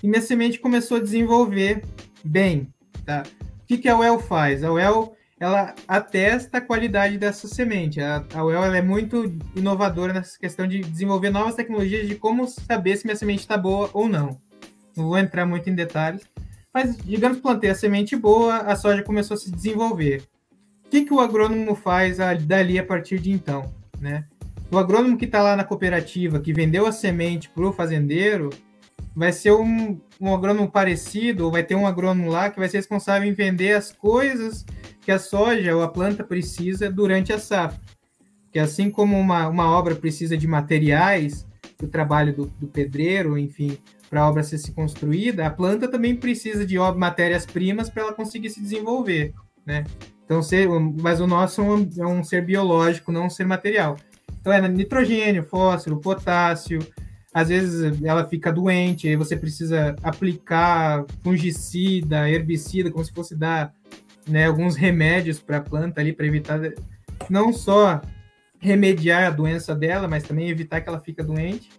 [0.02, 1.82] e minha semente começou a desenvolver
[2.24, 2.72] bem,
[3.04, 3.22] tá?
[3.62, 4.62] O que, que a UEL faz?
[4.62, 8.00] A UEL ela atesta a qualidade dessa semente.
[8.00, 12.96] A, a UEL é muito inovadora nessa questão de desenvolver novas tecnologias de como saber
[12.96, 14.40] se minha semente está boa ou não.
[14.96, 16.22] Não vou entrar muito em detalhes,
[16.72, 20.22] mas digamos plantei a semente boa, a soja começou a se desenvolver.
[20.86, 23.74] O que, que o agrônomo faz dali a partir de então?
[24.00, 24.24] Né?
[24.70, 28.50] O agrônomo que está lá na cooperativa, que vendeu a semente para o fazendeiro,
[29.14, 32.76] vai ser um, um agrônomo parecido, ou vai ter um agrônomo lá que vai ser
[32.76, 34.64] responsável em vender as coisas
[35.04, 37.80] que a soja ou a planta precisa durante a safra.
[38.50, 41.46] Que assim como uma, uma obra precisa de materiais,
[41.78, 43.76] do trabalho do, do pedreiro, enfim,
[44.08, 48.50] para a obra ser se construída, a planta também precisa de matérias-primas para ela conseguir
[48.50, 49.34] se desenvolver,
[49.66, 49.84] né?
[50.24, 53.96] Então, ser, mas o nosso é um, é um ser biológico, não um ser material.
[54.40, 56.78] Então, é nitrogênio, fósforo, potássio,
[57.32, 63.74] às vezes ela fica doente, aí você precisa aplicar fungicida, herbicida, como se fosse dar
[64.28, 66.60] né, alguns remédios para a planta ali para evitar
[67.28, 68.00] não só
[68.58, 71.70] remediar a doença dela, mas também evitar que ela fique doente.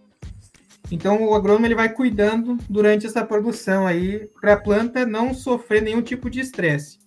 [0.90, 5.82] Então o agrônomo ele vai cuidando durante essa produção aí para a planta não sofrer
[5.82, 6.98] nenhum tipo de estresse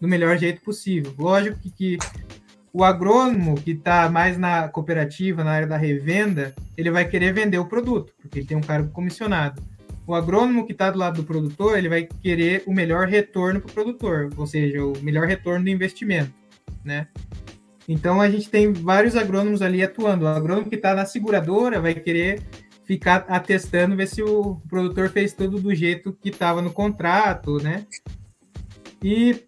[0.00, 1.14] do melhor jeito possível.
[1.18, 1.98] Lógico que, que
[2.72, 7.58] o agrônomo que está mais na cooperativa, na área da revenda, ele vai querer vender
[7.58, 9.62] o produto, porque ele tem um cargo comissionado.
[10.06, 13.70] O agrônomo que está do lado do produtor, ele vai querer o melhor retorno para
[13.70, 16.32] o produtor, ou seja, o melhor retorno do investimento,
[16.84, 17.06] né?
[17.88, 20.24] Então a gente tem vários agrônomos ali atuando.
[20.24, 22.42] O agrônomo que está na seguradora vai querer
[22.84, 27.86] ficar atestando, ver se o produtor fez tudo do jeito que estava no contrato, né?
[29.02, 29.42] E,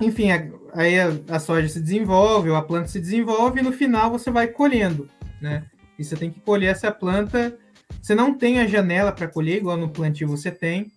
[0.00, 0.28] enfim,
[0.72, 4.48] aí a, a, soja se desenvolve, a planta se desenvolve, e no final você vai
[4.48, 5.08] colhendo,
[5.40, 5.64] né?
[5.98, 7.56] E você tem que colher essa planta.
[8.00, 10.90] Você não tem a janela para colher, igual no plantio você tem.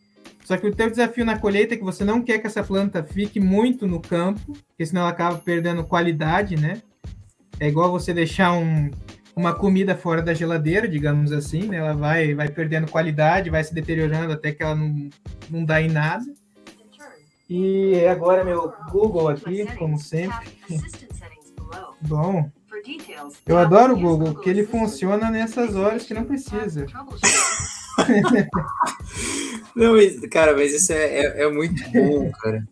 [0.43, 3.04] Só que o teu desafio na colheita é que você não quer que essa planta
[3.04, 6.82] fique muito no campo, porque senão ela acaba perdendo qualidade, né?
[7.60, 8.89] É igual você deixar um,
[9.36, 11.78] uma comida fora da geladeira, digamos assim, né?
[11.78, 15.10] Ela vai, vai perdendo qualidade, vai se deteriorando até que ela não,
[15.50, 16.26] não dá em nada.
[17.50, 20.60] E agora meu Google aqui, como sempre.
[22.02, 22.50] Bom,
[23.46, 26.86] eu adoro o Google, porque ele funciona nessas horas que não precisa.
[29.76, 32.66] não, mas, cara, mas isso é, é, é muito bom, cara.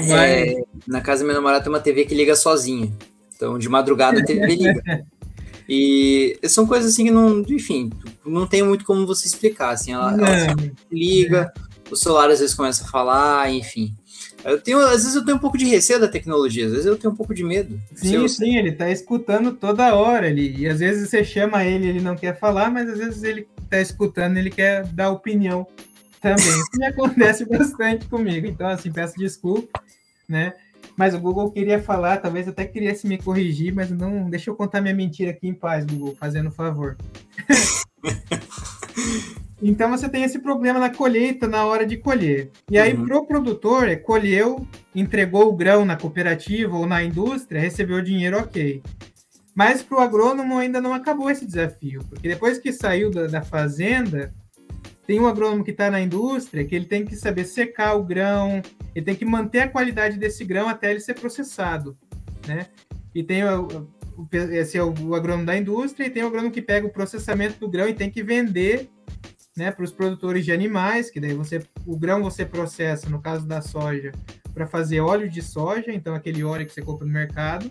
[0.00, 2.92] É, na casa da minha namorada tem uma TV que liga sozinha.
[3.34, 4.82] Então, de madrugada a TV liga.
[5.70, 7.92] E são coisas assim que não, enfim,
[8.24, 9.68] não tem muito como você explicar.
[9.68, 10.56] Assim, ela, ela
[10.90, 11.52] liga,
[11.90, 13.94] o celular às vezes começa a falar, enfim.
[14.44, 16.96] Eu tenho, às vezes eu tenho um pouco de receio da tecnologia, às vezes eu
[16.96, 17.78] tenho um pouco de medo.
[17.94, 18.28] Sim, eu...
[18.28, 20.56] sim, ele tá escutando toda hora ali.
[20.56, 23.80] E às vezes você chama ele, ele não quer falar, mas às vezes ele tá
[23.80, 25.66] escutando, ele quer dar opinião
[26.20, 26.46] também.
[26.46, 28.46] Isso me acontece bastante comigo.
[28.46, 29.82] Então, assim, peço desculpa,
[30.28, 30.54] né?
[30.96, 34.28] Mas o Google queria falar, talvez até queria se me corrigir, mas não.
[34.28, 36.96] Deixa eu contar minha mentira aqui em paz, Google, fazendo favor.
[39.60, 42.50] então você tem esse problema na colheita, na hora de colher.
[42.70, 43.06] E aí, uhum.
[43.06, 48.38] pro produtor, é, colheu, entregou o grão na cooperativa ou na indústria, recebeu o dinheiro,
[48.38, 48.82] ok.
[49.54, 53.42] Mas para o agrônomo ainda não acabou esse desafio, porque depois que saiu da, da
[53.42, 54.32] fazenda,
[55.04, 58.62] tem um agrônomo que está na indústria que ele tem que saber secar o grão,
[58.94, 61.96] ele tem que manter a qualidade desse grão até ele ser processado,
[62.46, 62.66] né?
[63.14, 66.60] E tem o, o, esse é o, agrônomo da indústria e tem o agrônomo que
[66.60, 68.90] pega o processamento do grão e tem que vender,
[69.58, 73.46] né, para os produtores de animais, que daí você o grão você processa, no caso
[73.46, 74.12] da soja,
[74.54, 77.70] para fazer óleo de soja, então aquele óleo que você compra no mercado,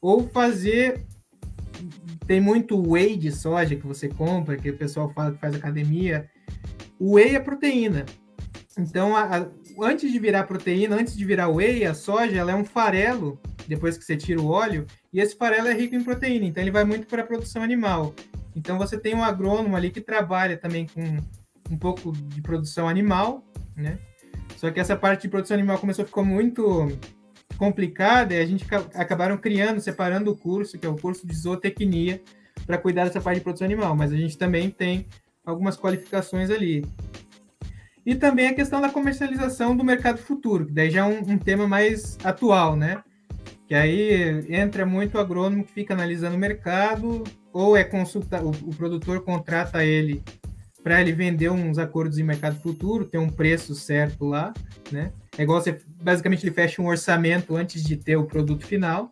[0.00, 1.04] ou fazer
[2.26, 6.28] tem muito whey de soja que você compra, que o pessoal fala que faz academia,
[6.98, 8.06] o whey é proteína.
[8.78, 9.48] Então, a, a,
[9.82, 13.98] antes de virar proteína, antes de virar whey, a soja ela é um farelo, depois
[13.98, 16.84] que você tira o óleo, e esse farelo é rico em proteína, então ele vai
[16.84, 18.14] muito para a produção animal.
[18.54, 21.18] Então, você tem um agrônomo ali que trabalha também com
[21.70, 23.44] um pouco de produção animal,
[23.76, 23.98] né?
[24.56, 26.88] Só que essa parte de produção animal começou a ficar muito
[27.56, 32.20] complicada e a gente acabaram criando, separando o curso, que é o curso de zootecnia,
[32.66, 33.94] para cuidar dessa parte de produção animal.
[33.94, 35.06] Mas a gente também tem
[35.44, 36.84] algumas qualificações ali.
[38.04, 41.38] E também a questão da comercialização do mercado futuro, que daí já é um, um
[41.38, 43.02] tema mais atual, né?
[43.70, 48.74] Que aí entra muito agrônomo que fica analisando o mercado, ou é consulta, o, o
[48.74, 50.24] produtor contrata ele
[50.82, 54.52] para ele vender uns acordos em mercado futuro, ter um preço certo lá,
[54.90, 55.12] né?
[55.38, 59.08] É igual você, basicamente, ele fecha um orçamento antes de ter o produto final,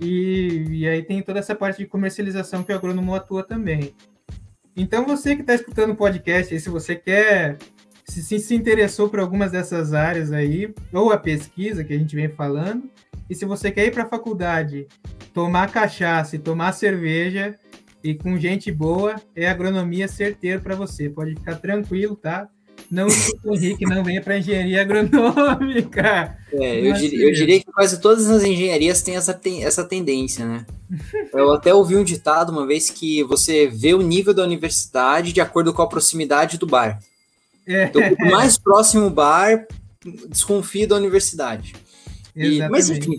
[0.00, 3.96] e, e aí tem toda essa parte de comercialização que o agrônomo atua também.
[4.76, 7.58] Então, você que está escutando o podcast, se você quer,
[8.04, 12.28] se, se interessou por algumas dessas áreas aí, ou a pesquisa que a gente vem
[12.28, 12.88] falando,
[13.32, 14.86] e se você quer ir para a faculdade,
[15.32, 17.58] tomar cachaça e tomar cerveja,
[18.04, 21.08] e com gente boa, é agronomia certeiro para você.
[21.08, 22.46] Pode ficar tranquilo, tá?
[22.90, 23.06] Não
[23.42, 26.36] o Henrique não venha para engenharia agronômica.
[26.52, 30.44] É, eu, diria, eu diria que quase todas as engenharias têm essa, tem, essa tendência,
[30.44, 30.66] né?
[31.32, 35.40] Eu até ouvi um ditado uma vez que você vê o nível da universidade de
[35.40, 36.98] acordo com a proximidade do bar.
[37.66, 37.84] É.
[37.84, 39.66] Então, o mais próximo bar,
[40.28, 41.74] desconfia da universidade.
[42.34, 43.18] E, mas enfim,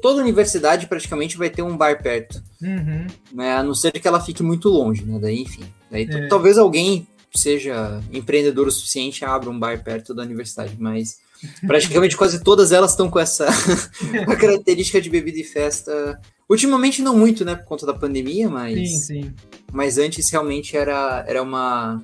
[0.00, 2.42] toda universidade praticamente vai ter um bar perto.
[2.60, 3.06] Uhum.
[3.32, 5.18] Né, a não ser que ela fique muito longe, né?
[5.20, 5.64] Daí, enfim.
[5.90, 6.28] Daí, é.
[6.28, 11.18] talvez alguém seja empreendedor o suficiente abra um bar perto da universidade, mas
[11.66, 13.46] praticamente quase todas elas estão com essa
[14.38, 16.20] característica de bebida e festa
[16.52, 19.34] Ultimamente não muito, né, por conta da pandemia, mas sim, sim.
[19.72, 22.02] mas antes realmente era, era uma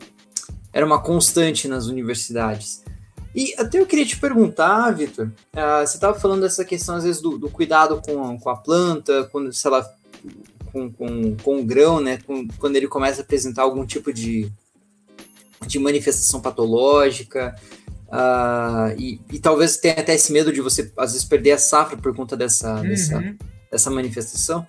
[0.72, 2.82] era uma constante nas universidades.
[3.38, 7.22] E até eu queria te perguntar, Vitor, uh, você estava falando dessa questão às vezes
[7.22, 9.88] do, do, cuidado com, com a planta, quando se ela
[10.72, 14.50] com, com, com o grão, né, com, quando ele começa a apresentar algum tipo de,
[15.68, 17.54] de manifestação patológica,
[18.08, 21.96] uh, e, e, talvez tenha até esse medo de você às vezes perder a safra
[21.96, 22.88] por conta dessa, uhum.
[22.88, 23.36] dessa
[23.70, 24.66] essa manifestação.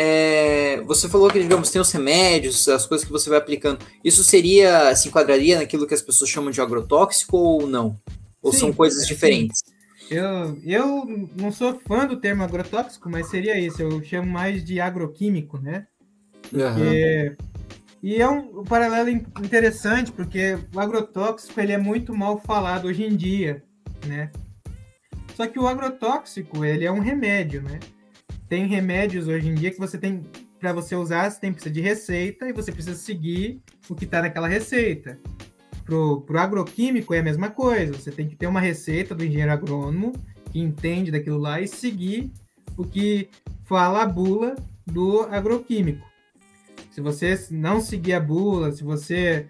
[0.00, 3.84] É, você falou que, digamos, tem os remédios, as coisas que você vai aplicando.
[4.04, 7.98] Isso seria, se enquadraria naquilo que as pessoas chamam de agrotóxico ou não?
[8.40, 9.60] Ou sim, são coisas diferentes?
[10.08, 13.82] Eu, eu não sou fã do termo agrotóxico, mas seria isso.
[13.82, 15.88] Eu chamo mais de agroquímico, né?
[16.48, 17.36] Porque.
[18.00, 23.02] E é um, um, paralelo interessante, porque o agrotóxico ele é muito mal falado hoje
[23.02, 23.64] em dia,
[24.06, 24.30] né?
[25.34, 27.80] Só que o agrotóxico, ele é um remédio, né?
[28.48, 30.22] Tem remédios hoje em dia que você tem
[30.58, 34.22] para você usar, você tem precisa de receita e você precisa seguir o que está
[34.22, 35.18] naquela receita.
[35.84, 39.52] Pro, pro agroquímico é a mesma coisa, você tem que ter uma receita do engenheiro
[39.52, 40.12] agrônomo
[40.50, 42.32] que entende daquilo lá e seguir
[42.76, 43.28] o que
[43.64, 44.56] fala a bula
[44.86, 46.06] do agroquímico.
[46.90, 49.46] Se você não seguir a bula, se você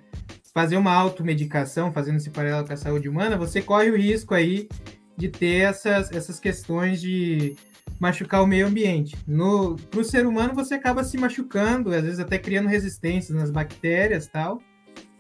[0.53, 4.69] fazer uma automedicação, fazendo esse paralelo com a saúde humana, você corre o risco aí
[5.17, 7.57] de ter essas, essas questões de
[7.99, 9.17] machucar o meio ambiente.
[9.27, 14.27] No pro ser humano você acaba se machucando, às vezes até criando resistências nas bactérias,
[14.27, 14.61] tal.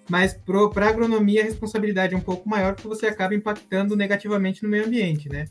[0.08, 0.34] Mas
[0.72, 4.68] para a agronomia a responsabilidade é um pouco maior porque você acaba impactando negativamente no
[4.68, 5.46] meio ambiente, né?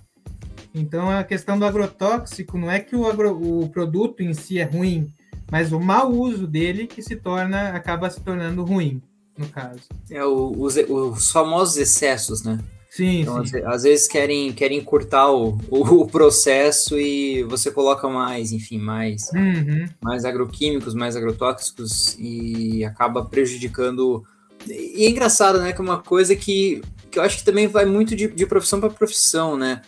[0.73, 4.63] Então a questão do agrotóxico não é que o, agro, o produto em si é
[4.63, 5.13] ruim,
[5.51, 9.01] mas o mau uso dele que se torna acaba se tornando ruim,
[9.37, 9.81] no caso.
[10.09, 12.59] É o, os, os famosos excessos, né?
[12.97, 13.61] Sim, então, sim.
[13.63, 19.29] Às, vezes querem, querem encurtar o, o, o, processo e você coloca mais, enfim, mais,
[19.35, 19.87] uhum.
[20.01, 24.23] mais agroquímicos, mais agrotóxicos e acaba prejudicando.
[24.67, 25.73] E é engraçado, né?
[25.73, 26.81] Que é uma coisa que,
[27.11, 29.83] que eu acho que também vai muito de, de profissão para profissão, né?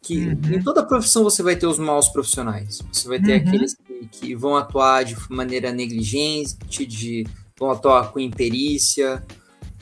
[0.00, 0.54] que uhum.
[0.54, 2.80] em toda profissão você vai ter os maus profissionais.
[2.90, 3.46] Você vai ter uhum.
[3.46, 7.26] aqueles que, que, vão atuar de maneira negligente, de,
[7.58, 9.22] vão atuar com imperícia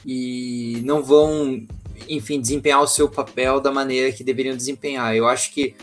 [0.04, 1.64] e não vão,
[2.08, 5.14] enfim, desempenhar o seu papel da maneira que deveriam desempenhar.
[5.14, 5.74] Eu acho que,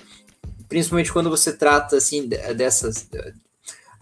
[0.68, 3.08] principalmente quando você trata assim dessas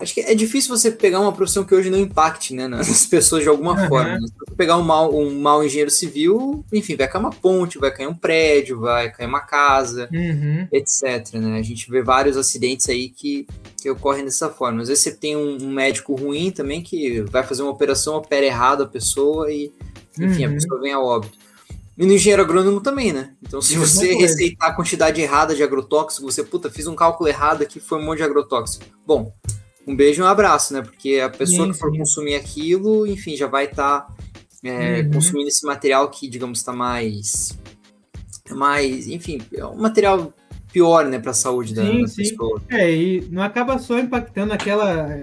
[0.02, 3.44] Acho que é difícil você pegar uma profissão que hoje não impacte né, nas pessoas
[3.44, 3.88] de alguma uhum.
[3.88, 4.14] forma.
[4.14, 4.28] Né?
[4.28, 7.92] Se você pegar um mau, um mau engenheiro civil, enfim, vai cair uma ponte, vai
[7.92, 10.68] cair um prédio, vai cair uma casa, uhum.
[10.72, 11.36] etc.
[11.36, 11.60] Né?
[11.60, 13.46] A gente vê vários acidentes aí que,
[13.80, 14.82] que ocorrem dessa forma.
[14.82, 18.46] Às vezes você tem um, um médico ruim também que vai fazer uma operação, opera
[18.46, 19.72] errado a pessoa e,
[20.20, 20.52] enfim, uhum.
[20.52, 21.38] a pessoa vem a óbito.
[21.98, 23.34] E no engenheiro agrônomo também, né?
[23.42, 27.62] Então, se você receitar a quantidade errada de agrotóxico, você, puta, fiz um cálculo errado
[27.62, 28.86] aqui, foi um monte de agrotóxico.
[29.06, 29.34] Bom,
[29.86, 30.82] um beijo e um abraço, né?
[30.82, 31.98] Porque a pessoa sim, que for sim.
[31.98, 34.14] consumir aquilo, enfim, já vai estar tá,
[34.64, 35.12] é, uhum.
[35.12, 37.58] consumindo esse material que, digamos, está mais.
[38.50, 39.08] mais.
[39.08, 40.34] Enfim, é um material
[40.72, 42.62] pior, né, para a saúde da, sim, da pessoa.
[42.70, 45.20] É, e não acaba só impactando aquela,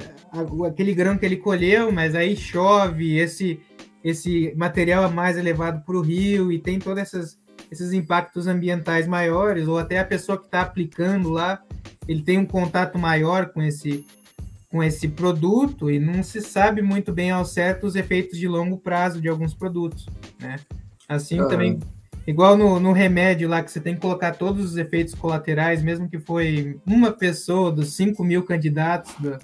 [0.66, 3.58] aquele grão que ele colheu, mas aí chove, esse,
[4.02, 7.38] esse material é mais elevado para o rio e tem todos esses,
[7.70, 11.62] esses impactos ambientais maiores, ou até a pessoa que está aplicando lá,
[12.06, 14.06] ele tem um contato maior com esse
[14.70, 18.76] com esse produto e não se sabe muito bem ao certo os efeitos de longo
[18.76, 20.06] prazo de alguns produtos,
[20.38, 20.56] né?
[21.08, 21.80] Assim também,
[22.26, 26.06] igual no, no, remédio lá que você tem que colocar todos os efeitos colaterais, mesmo
[26.06, 29.38] que foi uma pessoa dos 5 mil candidatos da,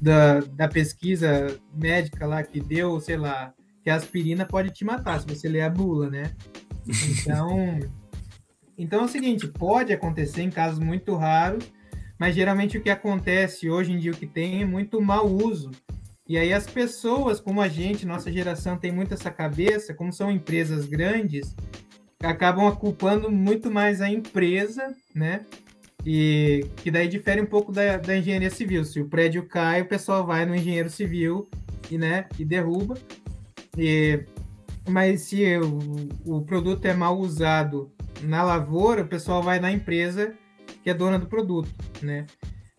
[0.00, 3.52] da, da pesquisa médica lá que deu, sei lá,
[3.86, 6.34] que a aspirina pode te matar se você ler a bula, né?
[7.08, 7.78] Então,
[8.76, 11.72] então é o seguinte, pode acontecer em casos muito raros,
[12.18, 15.70] mas geralmente o que acontece hoje em dia, o que tem é muito mau uso.
[16.28, 20.32] E aí as pessoas, como a gente, nossa geração tem muito essa cabeça, como são
[20.32, 21.54] empresas grandes,
[22.20, 25.46] acabam culpando muito mais a empresa, né?
[26.04, 28.84] E que daí difere um pouco da, da engenharia civil.
[28.84, 31.48] Se o prédio cai, o pessoal vai no engenheiro civil
[31.88, 32.96] e, né, e derruba.
[33.76, 34.24] E,
[34.88, 37.90] mas se o, o produto é mal usado
[38.22, 40.34] na lavoura, o pessoal vai na empresa
[40.82, 41.68] que é dona do produto,
[42.02, 42.26] né?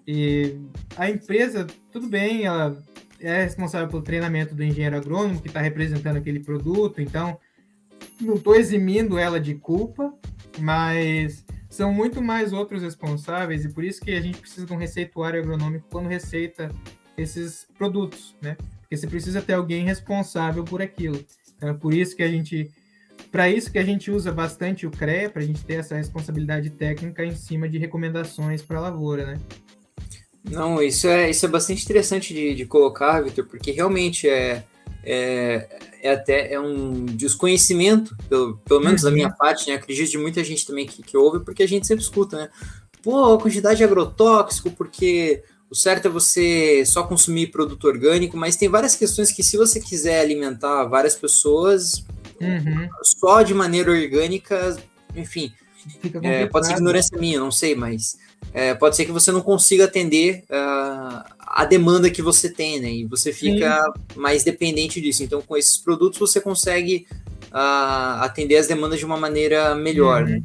[0.08, 0.58] E
[0.96, 2.82] a empresa, tudo bem, ela
[3.20, 7.38] é responsável pelo treinamento do engenheiro agrônomo que está representando aquele produto, então
[8.22, 10.14] não estou eximindo ela de culpa,
[10.60, 14.78] mas são muito mais outros responsáveis e por isso que a gente precisa de um
[14.78, 16.72] receituário agronômico quando receita
[17.18, 18.56] esses produtos, né?
[18.88, 21.20] Porque você precisa ter alguém responsável por aquilo.
[21.58, 22.72] Então, é por isso que a gente
[23.32, 26.70] para isso que a gente usa bastante o CREA, para a gente ter essa responsabilidade
[26.70, 29.40] técnica em cima de recomendações para a lavoura, né?
[30.50, 34.64] Não, isso é, isso é bastante interessante de, de colocar, Vitor, porque realmente é,
[35.04, 35.68] é,
[36.02, 39.10] é, até é um desconhecimento, pelo, pelo menos uhum.
[39.10, 39.76] da minha parte, né?
[39.76, 42.50] Acredito de muita gente também que, que ouve, porque a gente sempre escuta, né?
[43.04, 48.56] Pô, a quantidade de agrotóxico, porque o certo é você só consumir produto orgânico, mas
[48.56, 52.06] tem várias questões que, se você quiser alimentar várias pessoas,
[52.40, 52.88] uhum.
[53.04, 54.78] só de maneira orgânica,
[55.16, 55.52] enfim,
[56.24, 58.18] é, pode ser ignorância minha, não sei, mas
[58.54, 62.92] é, pode ser que você não consiga atender uh, a demanda que você tem, né?
[62.92, 64.20] E você fica Sim.
[64.20, 65.24] mais dependente disso.
[65.24, 67.08] Então, com esses produtos, você consegue
[67.52, 70.30] uh, atender as demandas de uma maneira melhor, uhum.
[70.30, 70.42] né?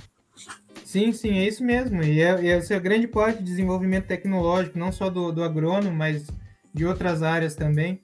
[0.92, 2.02] Sim, sim, é isso mesmo.
[2.02, 5.96] E, é, e esse é grande parte de desenvolvimento tecnológico, não só do, do agrônomo,
[5.96, 6.26] mas
[6.74, 7.98] de outras áreas também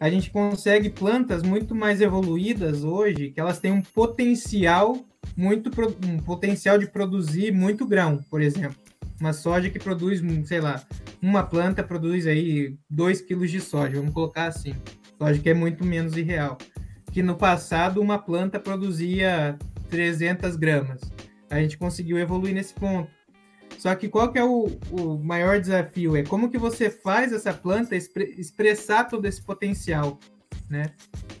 [0.00, 5.06] a gente consegue plantas muito mais evoluídas hoje, que elas têm um potencial
[5.36, 5.70] muito
[6.04, 8.76] um potencial de produzir muito grão, por exemplo.
[9.20, 10.82] Uma soja que produz, sei lá,
[11.22, 14.74] uma planta produz aí 2 quilos de soja, vamos colocar assim.
[15.16, 16.58] Soja que é muito menos irreal.
[17.12, 19.56] Que no passado uma planta produzia
[19.88, 21.00] 300 gramas.
[21.56, 23.10] A gente conseguiu evoluir nesse ponto.
[23.78, 26.16] Só que qual que é o, o maior desafio?
[26.16, 30.18] É como que você faz essa planta expre, expressar todo esse potencial,
[30.70, 30.92] né?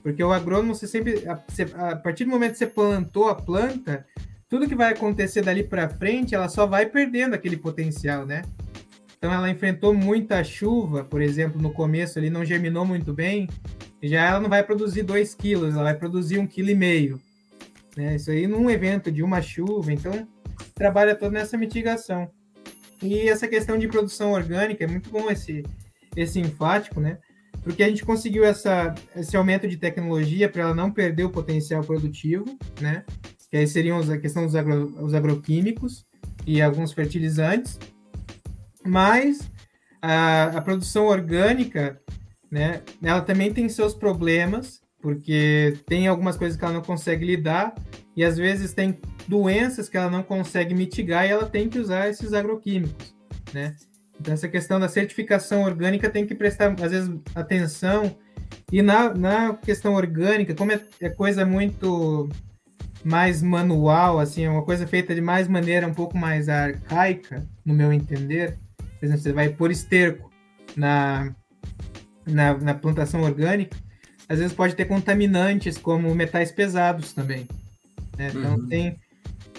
[0.02, 4.06] Porque o agrônomo, você sempre, a, a partir do momento que você plantou a planta,
[4.48, 8.42] tudo que vai acontecer dali para frente, ela só vai perdendo aquele potencial, né?
[9.18, 13.48] Então ela enfrentou muita chuva, por exemplo, no começo ali não germinou muito bem,
[14.02, 17.20] já ela não vai produzir 2 quilos, ela vai produzir um quilo e meio.
[17.96, 18.16] Né?
[18.16, 20.28] Isso aí num evento de uma chuva, então
[20.74, 22.30] trabalha toda nessa mitigação.
[23.02, 25.62] E essa questão de produção orgânica é muito bom esse,
[26.14, 27.18] esse enfático, né?
[27.62, 31.82] Porque a gente conseguiu essa, esse aumento de tecnologia para ela não perder o potencial
[31.82, 32.44] produtivo,
[32.80, 33.04] né?
[33.50, 36.06] Que aí seriam a questão dos agro, os agroquímicos
[36.46, 37.78] e alguns fertilizantes.
[38.84, 39.50] Mas
[40.00, 42.00] a, a produção orgânica,
[42.50, 42.82] né?
[43.02, 47.72] Ela também tem seus problemas, porque tem algumas coisas que ela não consegue lidar,
[48.16, 48.98] e às vezes tem
[49.28, 53.14] doenças que ela não consegue mitigar e ela tem que usar esses agroquímicos,
[53.54, 53.76] né?
[54.20, 58.16] Então essa questão da certificação orgânica tem que prestar às vezes atenção
[58.72, 62.28] e na, na questão orgânica, como é, é coisa muito
[63.04, 67.74] mais manual, assim, é uma coisa feita de mais maneira um pouco mais arcaica, no
[67.74, 68.58] meu entender.
[68.76, 70.32] Por exemplo, você vai pôr esterco
[70.76, 71.32] na,
[72.26, 73.85] na, na plantação orgânica,
[74.28, 77.46] às vezes pode ter contaminantes como metais pesados também.
[78.16, 78.30] Né?
[78.34, 78.68] Então uhum.
[78.68, 78.96] tem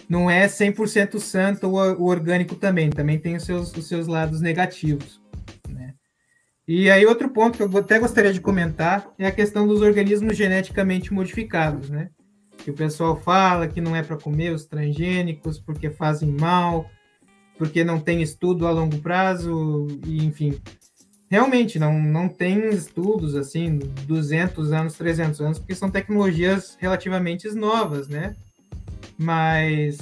[0.10, 5.20] não é 100% santo o, orgânico também, também tem os seus, os seus lados negativos.
[5.68, 5.94] Né?
[6.68, 10.38] E aí outro ponto que eu até gostaria de comentar é a questão dos organismos
[10.38, 12.10] geneticamente modificados, né?
[12.58, 16.90] Que o pessoal fala que não é para comer os transgênicos porque fazem mal,
[17.58, 20.60] porque não tem estudo a longo prazo, e enfim.
[21.30, 28.08] Realmente, não, não tem estudos assim, 200 anos, 300 anos, porque são tecnologias relativamente novas,
[28.08, 28.36] né?
[29.18, 29.98] mas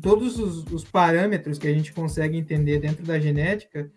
[0.00, 3.90] todos os, os, parâmetros que a gente consegue entender dentro da genética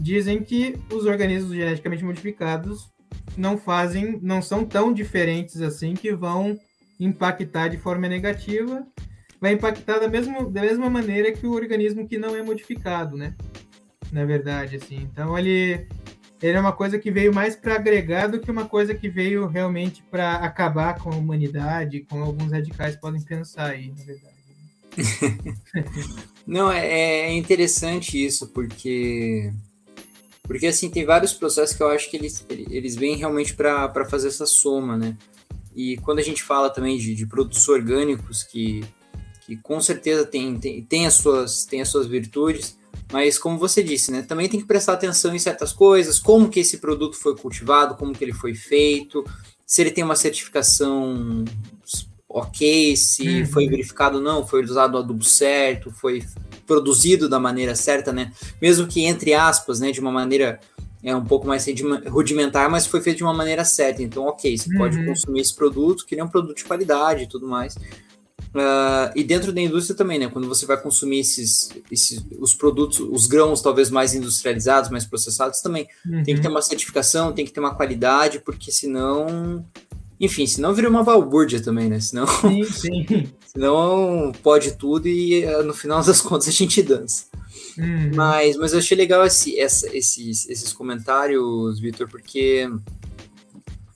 [0.00, 2.90] dizem que os organismos geneticamente modificados
[3.36, 6.58] não fazem, não são tão diferentes assim que vão
[6.98, 8.84] impactar de forma negativa,
[9.40, 13.34] vai impactar da mesma, da mesma maneira que o organismo que não é modificado, né?
[14.12, 14.96] Na verdade, assim.
[14.96, 15.86] Então ele
[16.42, 19.46] ele é uma coisa que veio mais para agregar do que uma coisa que veio
[19.46, 24.36] realmente para acabar com a humanidade, como alguns radicais podem pensar aí, na verdade.
[26.46, 29.52] Não, é, é interessante isso, porque
[30.42, 34.28] porque assim tem vários processos que eu acho que eles, eles vêm realmente para fazer
[34.28, 35.16] essa soma, né?
[35.74, 38.84] E quando a gente fala também de, de produtos orgânicos que,
[39.44, 42.75] que com certeza tem, tem, tem, as suas, tem as suas virtudes,
[43.12, 46.60] mas como você disse, né, também tem que prestar atenção em certas coisas, como que
[46.60, 49.24] esse produto foi cultivado, como que ele foi feito,
[49.64, 51.44] se ele tem uma certificação
[52.28, 53.46] ok, se uhum.
[53.46, 56.22] foi verificado ou não, foi usado o adubo certo, foi
[56.66, 58.32] produzido da maneira certa, né?
[58.60, 60.60] Mesmo que entre aspas, né, de uma maneira
[61.02, 61.64] é um pouco mais
[62.08, 64.02] rudimentar, mas foi feito de uma maneira certa.
[64.02, 64.76] Então, ok, você uhum.
[64.76, 67.76] pode consumir esse produto, que é um produto de qualidade e tudo mais.
[68.54, 70.28] Uh, e dentro da indústria também, né?
[70.28, 75.60] Quando você vai consumir esses, esses os produtos, os grãos talvez mais industrializados, mais processados,
[75.60, 76.22] também uhum.
[76.22, 79.64] tem que ter uma certificação, tem que ter uma qualidade, porque senão,
[80.18, 82.00] enfim, senão vira uma balbúrdia também, né?
[82.00, 83.28] Senão, sim, sim.
[83.46, 87.26] senão pode tudo e uh, no final das contas a gente dança.
[87.76, 88.10] Uhum.
[88.14, 92.66] Mas, mas eu achei legal esse, essa, esses, esses comentários, Vitor, porque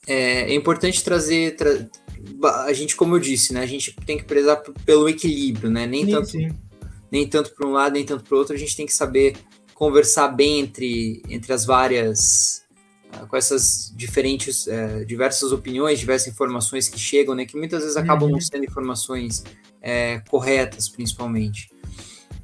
[0.07, 1.89] é, é importante trazer, tra
[2.67, 5.87] a gente, como eu disse, né, a gente tem que prezar pelo equilíbrio, né?
[5.87, 6.51] Nem sim, tanto, sim.
[7.11, 8.55] nem tanto para um lado, nem tanto para o outro.
[8.55, 9.37] A gente tem que saber
[9.75, 12.65] conversar bem entre, entre as várias,
[13.15, 17.45] uh, com essas diferentes, uh, diversas opiniões, diversas informações que chegam, né?
[17.47, 18.33] Que muitas vezes acabam uhum.
[18.33, 21.71] não sendo informações uh, corretas, principalmente.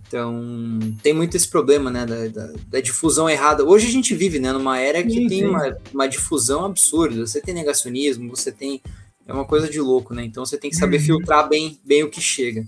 [0.09, 3.65] Então, tem muito esse problema, né, da, da, da, difusão errada.
[3.65, 7.27] Hoje a gente vive, né, numa era que sim, tem uma, uma difusão absurda.
[7.27, 8.81] Você tem negacionismo, você tem
[9.27, 10.25] é uma coisa de louco, né?
[10.25, 11.05] Então você tem que saber uhum.
[11.05, 12.65] filtrar bem, bem o que chega.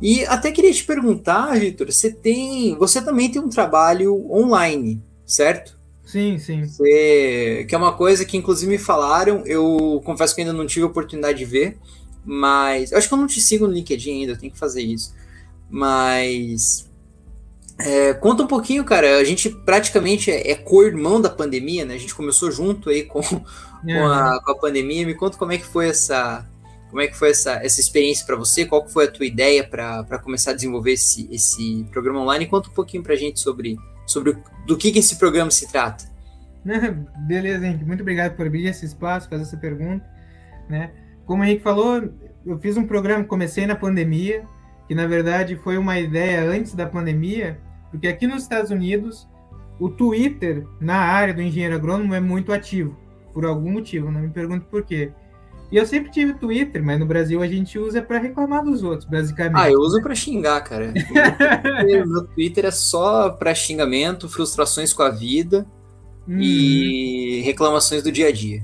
[0.00, 5.78] E até queria te perguntar, Vitor, você tem, você também tem um trabalho online, certo?
[6.04, 6.64] Sim, sim.
[6.64, 10.84] Você, que é uma coisa que inclusive me falaram, eu confesso que ainda não tive
[10.84, 11.78] a oportunidade de ver,
[12.24, 14.82] mas eu acho que eu não te sigo no LinkedIn ainda, eu tenho que fazer
[14.82, 15.14] isso.
[15.68, 16.88] Mas
[17.78, 19.18] é, conta um pouquinho, cara.
[19.18, 21.94] A gente praticamente é, é co-irmão da pandemia, né?
[21.94, 25.06] A gente começou junto aí com, com, a, com, a, pandemia.
[25.06, 26.46] Me conta como é que foi essa,
[26.88, 28.64] como é que foi essa, essa experiência para você?
[28.64, 32.46] Qual foi a tua ideia para começar a desenvolver esse, esse programa online?
[32.46, 36.04] Conta um pouquinho para a gente sobre, sobre do que, que esse programa se trata.
[37.28, 37.84] Beleza, gente.
[37.84, 40.04] Muito obrigado por abrir esse espaço, fazer essa pergunta.
[40.68, 40.90] Né?
[41.26, 42.08] Como o Henrique falou,
[42.46, 44.44] eu fiz um programa, comecei na pandemia,
[44.88, 47.60] que na verdade foi uma ideia antes da pandemia,
[47.90, 49.28] porque aqui nos Estados Unidos,
[49.78, 52.96] o Twitter, na área do engenheiro agrônomo, é muito ativo,
[53.32, 55.12] por algum motivo, não me pergunto por quê.
[55.70, 59.08] E eu sempre tive Twitter, mas no Brasil a gente usa para reclamar dos outros,
[59.08, 59.60] basicamente.
[59.60, 60.92] Ah, eu uso para xingar, cara.
[60.92, 65.66] O meu Twitter é só para xingamento, frustrações com a vida
[66.28, 66.38] hum.
[66.38, 68.62] e reclamações do dia a dia.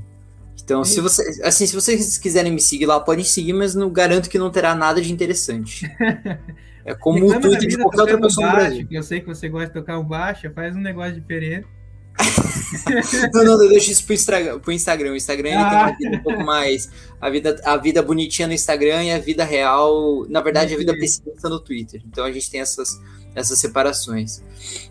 [0.62, 4.30] Então, se você, assim, se vocês quiserem me seguir lá, podem seguir, mas não garanto
[4.30, 5.90] que não terá nada de interessante.
[6.84, 8.88] É como o Twitter de qualquer outra pessoa baixo, no Brasil.
[8.90, 11.66] Eu sei que você gosta de tocar o baixo, faz um negócio diferente.
[13.32, 14.58] não, não, eu deixo isso pro Instagram.
[14.58, 15.12] Pro Instagram.
[15.12, 15.70] O Instagram ah.
[15.70, 16.90] tem uma vida um pouco mais.
[17.20, 20.26] A vida, a vida bonitinha no Instagram e a vida real.
[20.28, 22.02] Na verdade, a vida pessimista no Twitter.
[22.06, 23.00] Então a gente tem essas,
[23.34, 24.42] essas separações.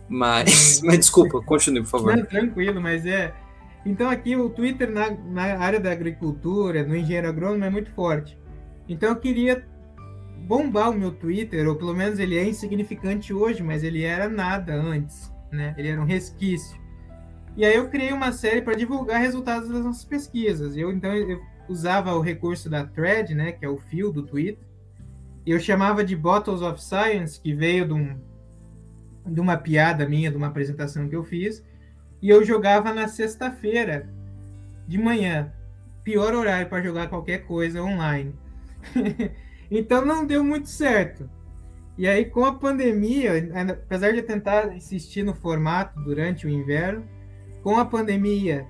[0.09, 2.17] Mas, mas desculpa, continue, por favor.
[2.17, 3.33] Não, tranquilo, mas é.
[3.85, 8.37] Então aqui o Twitter na, na área da agricultura, no engenheiro agrônomo, é muito forte.
[8.87, 9.65] Então eu queria
[10.41, 14.73] bombar o meu Twitter, ou pelo menos ele é insignificante hoje, mas ele era nada
[14.73, 15.73] antes, né?
[15.77, 16.79] Ele era um resquício.
[17.55, 20.75] E aí eu criei uma série para divulgar resultados das nossas pesquisas.
[20.75, 24.63] Eu então eu usava o recurso da thread, né, que é o fio do Twitter.
[25.45, 28.19] Eu chamava de Bottles of Science, que veio de, um,
[29.25, 31.63] de uma piada minha, de uma apresentação que eu fiz.
[32.21, 34.07] E eu jogava na sexta-feira
[34.87, 35.51] de manhã.
[36.03, 38.35] Pior horário para jogar qualquer coisa online.
[39.71, 41.29] então não deu muito certo.
[41.97, 43.31] E aí, com a pandemia,
[43.69, 47.05] apesar de eu tentar insistir no formato durante o inverno,
[47.63, 48.65] com a pandemia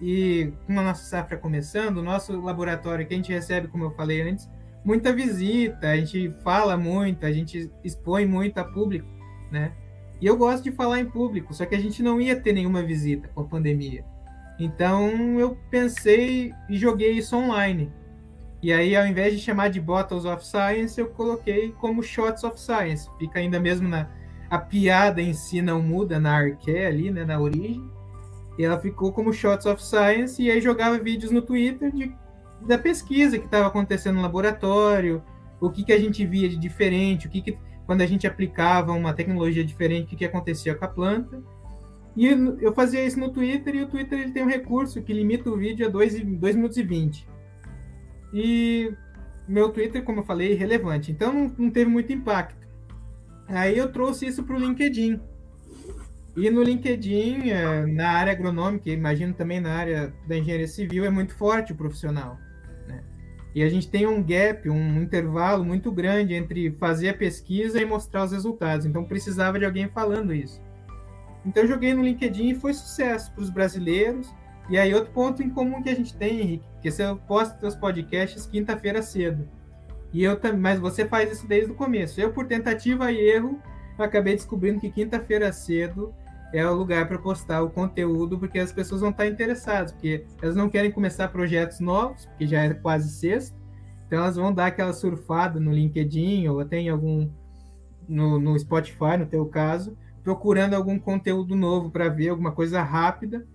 [0.00, 3.90] e com a nossa safra começando, o nosso laboratório que a gente recebe, como eu
[3.92, 4.48] falei antes,
[4.84, 9.08] muita visita, a gente fala muito, a gente expõe muito a público,
[9.50, 9.72] né?
[10.20, 12.82] E eu gosto de falar em público, só que a gente não ia ter nenhuma
[12.82, 14.04] visita com a pandemia.
[14.58, 17.92] Então eu pensei e joguei isso online.
[18.60, 22.60] E aí, ao invés de chamar de Bottles of Science, eu coloquei como Shots of
[22.60, 23.08] Science.
[23.18, 24.08] Fica ainda mesmo na.
[24.50, 27.88] A piada em si não muda na arque ali, né, na origem.
[28.58, 32.12] E ela ficou como Shots of Science, e aí jogava vídeos no Twitter de,
[32.66, 35.22] da pesquisa que estava acontecendo no laboratório,
[35.60, 38.92] o que, que a gente via de diferente, o que, que quando a gente aplicava
[38.92, 41.40] uma tecnologia diferente, o que, que acontecia com a planta.
[42.16, 42.26] E
[42.60, 45.56] eu fazia isso no Twitter, e o Twitter ele tem um recurso que limita o
[45.56, 47.28] vídeo a 2 minutos e 20.
[48.32, 48.92] E
[49.46, 52.66] meu Twitter, como eu falei, irrelevante, então não, não teve muito impacto.
[53.48, 55.18] Aí eu trouxe isso para o LinkedIn.
[56.36, 61.10] E no LinkedIn, é, na área agronômica, imagino também na área da engenharia civil, é
[61.10, 62.38] muito forte o profissional.
[62.86, 63.02] Né?
[63.54, 67.84] E a gente tem um gap, um intervalo muito grande entre fazer a pesquisa e
[67.84, 68.86] mostrar os resultados.
[68.86, 70.62] Então precisava de alguém falando isso.
[71.44, 74.32] Então eu joguei no LinkedIn e foi sucesso para os brasileiros.
[74.68, 77.74] E aí outro ponto em comum que a gente tem, Henrique, que você posta seus
[77.74, 79.48] podcasts quinta-feira cedo.
[80.12, 82.20] E eu também, mas você faz isso desde o começo.
[82.20, 83.60] Eu por tentativa e erro
[83.98, 86.14] acabei descobrindo que quinta-feira cedo
[86.52, 90.56] é o lugar para postar o conteúdo, porque as pessoas vão estar interessadas, porque elas
[90.56, 93.56] não querem começar projetos novos, porque já é quase sexta,
[94.06, 97.28] então elas vão dar aquela surfada no LinkedIn ou até em algum
[98.08, 103.46] no, no Spotify, no teu caso, procurando algum conteúdo novo para ver alguma coisa rápida.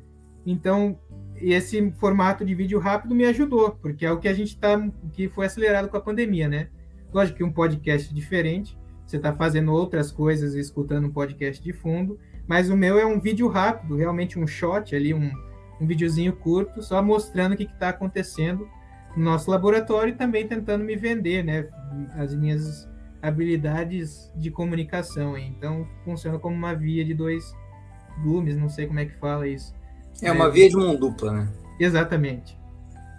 [0.46, 1.00] Então,
[1.36, 4.80] esse formato de vídeo rápido me ajudou, porque é o que a gente está,
[5.12, 6.68] que foi acelerado com a pandemia, né?
[7.14, 12.18] Lógico que um podcast diferente, você está fazendo outras coisas escutando um podcast de fundo,
[12.48, 15.32] mas o meu é um vídeo rápido, realmente um shot ali, um,
[15.80, 18.68] um videozinho curto, só mostrando o que está acontecendo
[19.16, 21.70] no nosso laboratório e também tentando me vender, né?
[22.16, 22.90] As minhas
[23.22, 25.38] habilidades de comunicação.
[25.38, 27.54] Então, funciona como uma via de dois
[28.22, 29.74] gumes, não sei como é que fala isso.
[30.22, 31.48] É uma via de mão dupla, né?
[31.80, 32.58] Exatamente.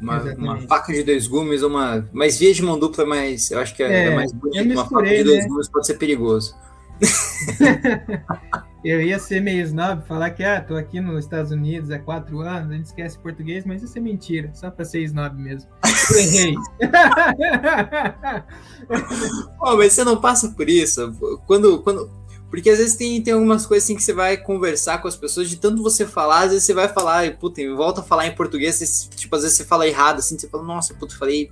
[0.01, 2.09] Uma, uma, faca de dois gumes, uma.
[2.12, 3.51] Mas via de mão dupla é mais.
[3.51, 4.72] Eu acho que é, é, é mais bonito.
[4.72, 5.49] Uma faca de dois né?
[5.49, 6.55] gumes pode ser perigoso.
[8.84, 12.40] eu ia ser meio snob, falar que, ah, tô aqui nos Estados Unidos há quatro
[12.40, 15.68] anos, a gente esquece português, mas isso é mentira, só para ser snob mesmo.
[16.11, 16.55] Eu errei.
[19.61, 21.12] oh, mas você não passa por isso.
[21.47, 22.11] Quando, quando,
[22.55, 25.51] porque às vezes tem, tem algumas coisas assim que você vai conversar com as pessoas,
[25.51, 28.35] de tanto você falar, às vezes você vai falar, e puta, volta a falar em
[28.37, 31.51] português, você, tipo, às vezes você fala errado, assim, você fala, nossa, puta, falei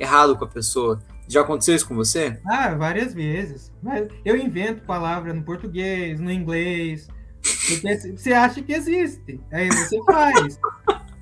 [0.00, 1.02] errado com a pessoa.
[1.28, 2.40] Já aconteceu isso com você?
[2.46, 3.70] Ah, várias vezes.
[3.82, 7.08] Mas eu invento palavra no português, no inglês.
[7.42, 9.38] Porque você acha que existe.
[9.52, 10.58] Aí você faz.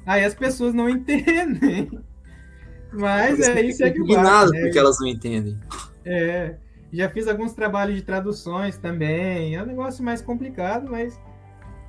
[0.07, 1.91] Aí as pessoas não entendem.
[2.93, 4.61] Mas é isso é que nada né?
[4.61, 5.59] porque elas não entendem.
[6.05, 6.55] É.
[6.93, 9.55] Já fiz alguns trabalhos de traduções também.
[9.55, 11.21] É um negócio mais complicado, mas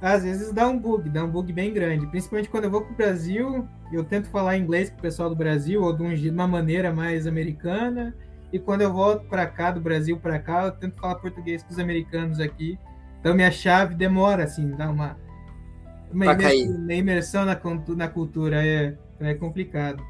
[0.01, 2.07] às vezes dá um bug, dá um bug bem grande.
[2.07, 5.35] Principalmente quando eu vou para o Brasil, eu tento falar inglês com o pessoal do
[5.35, 8.15] Brasil, ou de uma maneira mais americana.
[8.51, 11.71] E quando eu volto para cá, do Brasil para cá, eu tento falar português com
[11.71, 12.77] os americanos aqui.
[13.19, 15.17] Então minha chave demora, assim, dá uma,
[16.11, 17.59] uma imersão, uma imersão na,
[17.95, 18.65] na cultura.
[18.65, 20.01] É, é complicado.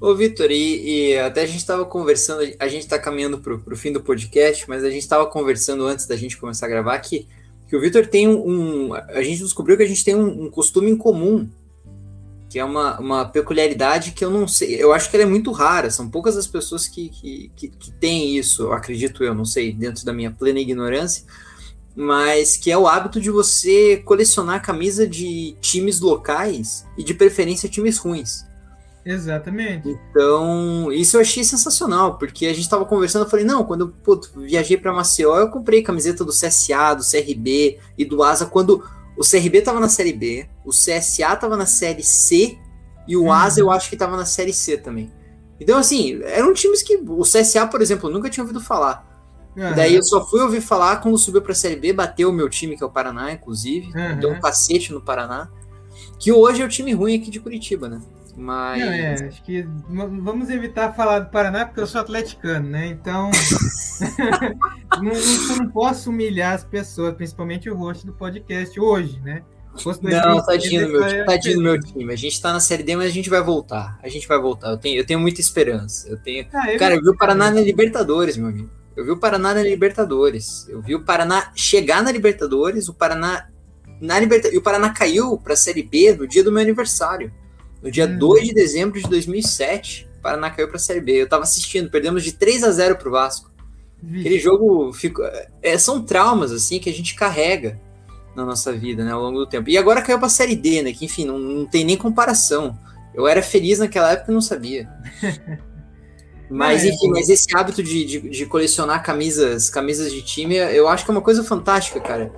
[0.00, 3.76] Ô, Vitor, e, e, até a gente estava conversando, a gente está caminhando para o
[3.76, 7.26] fim do podcast, mas a gente estava conversando antes da gente começar a gravar que
[7.68, 10.50] que o Vitor tem um, um, A gente descobriu que a gente tem um, um,
[10.50, 11.46] costume em comum,
[12.48, 14.82] que é uma, uma peculiaridade que eu não sei.
[14.82, 17.92] Eu acho que ela é muito rara, são poucas as pessoas que, que, que, que
[17.92, 21.24] têm isso, eu acredito eu, não sei, dentro da minha plena ignorância,
[21.94, 27.68] mas que é o hábito de você colecionar camisa de times locais e de preferência
[27.68, 28.47] times ruins.
[29.04, 29.88] Exatamente.
[29.88, 34.20] Então, isso eu achei sensacional, porque a gente estava conversando, eu falei, não, quando eu
[34.36, 38.84] viajei para Maceió, eu comprei camiseta do CSA, do CRB e do Asa, quando
[39.16, 42.58] o CRB tava na Série B, o CSA tava na Série C
[43.06, 45.10] e o Asa eu acho que tava na Série C também.
[45.60, 46.96] Então, assim, eram times que.
[46.96, 49.06] O CSA, por exemplo, eu nunca tinha ouvido falar.
[49.56, 49.74] Uhum.
[49.74, 52.76] Daí eu só fui ouvir falar quando subiu pra Série B, bateu o meu time,
[52.76, 53.88] que é o Paraná, inclusive.
[53.88, 54.20] Uhum.
[54.20, 55.50] Deu um cacete no Paraná.
[56.20, 58.00] Que hoje é o time ruim aqui de Curitiba, né?
[58.38, 58.80] Mas.
[58.80, 62.86] Não, é, acho que vamos evitar falar do Paraná, porque eu sou atleticano, né?
[62.86, 63.30] Então.
[65.02, 69.42] não, não, não, posso humilhar as pessoas, principalmente o host do podcast hoje, né?
[70.02, 72.12] Não, tadinho do meu, tadinho do meu time.
[72.12, 73.98] A gente tá na Série D, mas a gente vai voltar.
[74.02, 74.70] A gente vai voltar.
[74.70, 76.08] Eu tenho, eu tenho muita esperança.
[76.08, 76.46] Eu tenho...
[76.52, 78.70] Ah, eu Cara, eu vi o Paraná na Libertadores, meu amigo.
[78.96, 80.66] Eu vi o Paraná na Libertadores.
[80.68, 83.48] Eu vi o Paraná chegar na Libertadores, o Paraná
[84.00, 84.56] na Libertadores.
[84.56, 87.32] E o Paraná caiu pra Série B no dia do meu aniversário.
[87.82, 88.18] No dia hum.
[88.18, 91.12] 2 de dezembro de 2007, o Paraná caiu pra Série B.
[91.12, 93.50] Eu tava assistindo, perdemos de 3 a 0 pro Vasco.
[94.02, 94.20] Vixe.
[94.20, 95.24] Aquele jogo ficou.
[95.62, 97.80] É, são traumas, assim, que a gente carrega
[98.34, 99.68] na nossa vida, né, ao longo do tempo.
[99.68, 102.78] E agora caiu pra Série D, né, que enfim, não, não tem nem comparação.
[103.14, 104.88] Eu era feliz naquela época e não sabia.
[106.50, 110.88] Mas, é, enfim, mas esse hábito de, de, de, colecionar camisas, camisas de time, eu
[110.88, 112.32] acho que é uma coisa fantástica, cara.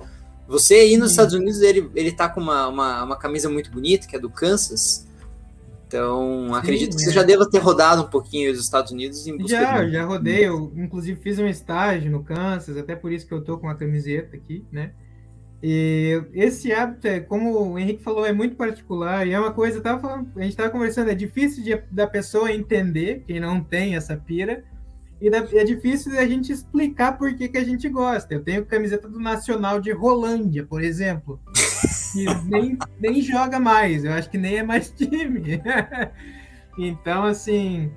[0.49, 4.05] Você aí nos Estados Unidos, ele, ele tá com uma, uma, uma camisa muito bonita,
[4.05, 5.07] que é do Kansas.
[5.91, 7.13] Então, acredito Sim, que você é.
[7.13, 9.25] já deva ter rodado um pouquinho os Estados Unidos.
[9.45, 10.47] já, já rodei.
[10.47, 13.75] Eu, inclusive, fiz um estágio no Kansas, até por isso que eu tô com a
[13.75, 14.93] camiseta aqui, né?
[15.61, 19.81] E esse hábito, é, como o Henrique falou, é muito particular e é uma coisa,
[19.81, 23.95] tava falando, a gente estava conversando, é difícil de, da pessoa entender, quem não tem
[23.95, 24.63] essa pira,
[25.19, 28.33] e da, é difícil a gente explicar por que, que a gente gosta.
[28.33, 31.39] Eu tenho camiseta do Nacional de Rolândia, por exemplo,
[32.11, 35.61] que nem, nem joga mais, eu acho que nem é mais time.
[36.77, 37.91] então, assim,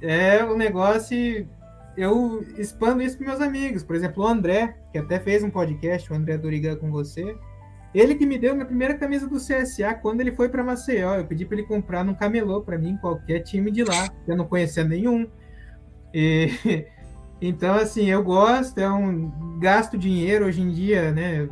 [0.00, 1.46] é um negócio
[1.96, 3.82] eu expando isso para meus amigos.
[3.82, 7.36] Por exemplo, o André, que até fez um podcast, o André Dorigan com você.
[7.94, 11.14] Ele que me deu minha primeira camisa do CSA quando ele foi para Maceió.
[11.14, 14.08] Eu pedi para ele comprar num camelô para mim, qualquer time de lá.
[14.26, 15.28] Eu não conhecia nenhum.
[16.14, 16.50] E,
[17.40, 21.48] então, assim, eu gosto, é um gasto dinheiro hoje em dia, né?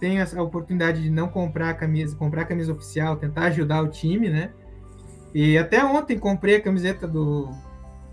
[0.00, 3.88] Tenho a oportunidade de não comprar a camisa, comprar a camisa oficial, tentar ajudar o
[3.88, 4.50] time, né?
[5.34, 7.50] E até ontem comprei a camiseta do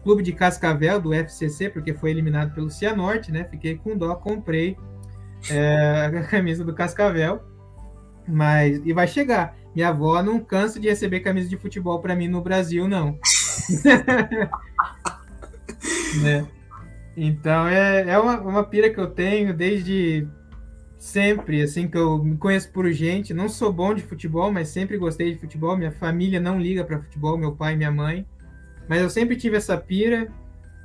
[0.04, 3.46] Clube de Cascavel, do FCC, porque foi eliminado pelo Cianorte, né?
[3.50, 4.78] Fiquei com dó, comprei
[5.50, 7.42] é, a camisa do Cascavel.
[8.28, 9.56] Mas, e vai chegar.
[9.76, 13.18] Minha avó não cansa de receber camisa de futebol para mim no Brasil, não.
[16.22, 16.46] né?
[17.16, 20.28] Então, é, é uma, uma pira que eu tenho desde
[21.02, 23.34] sempre, assim, que eu me conheço por gente.
[23.34, 25.76] Não sou bom de futebol, mas sempre gostei de futebol.
[25.76, 28.24] Minha família não liga para futebol, meu pai minha mãe.
[28.88, 30.32] Mas eu sempre tive essa pira,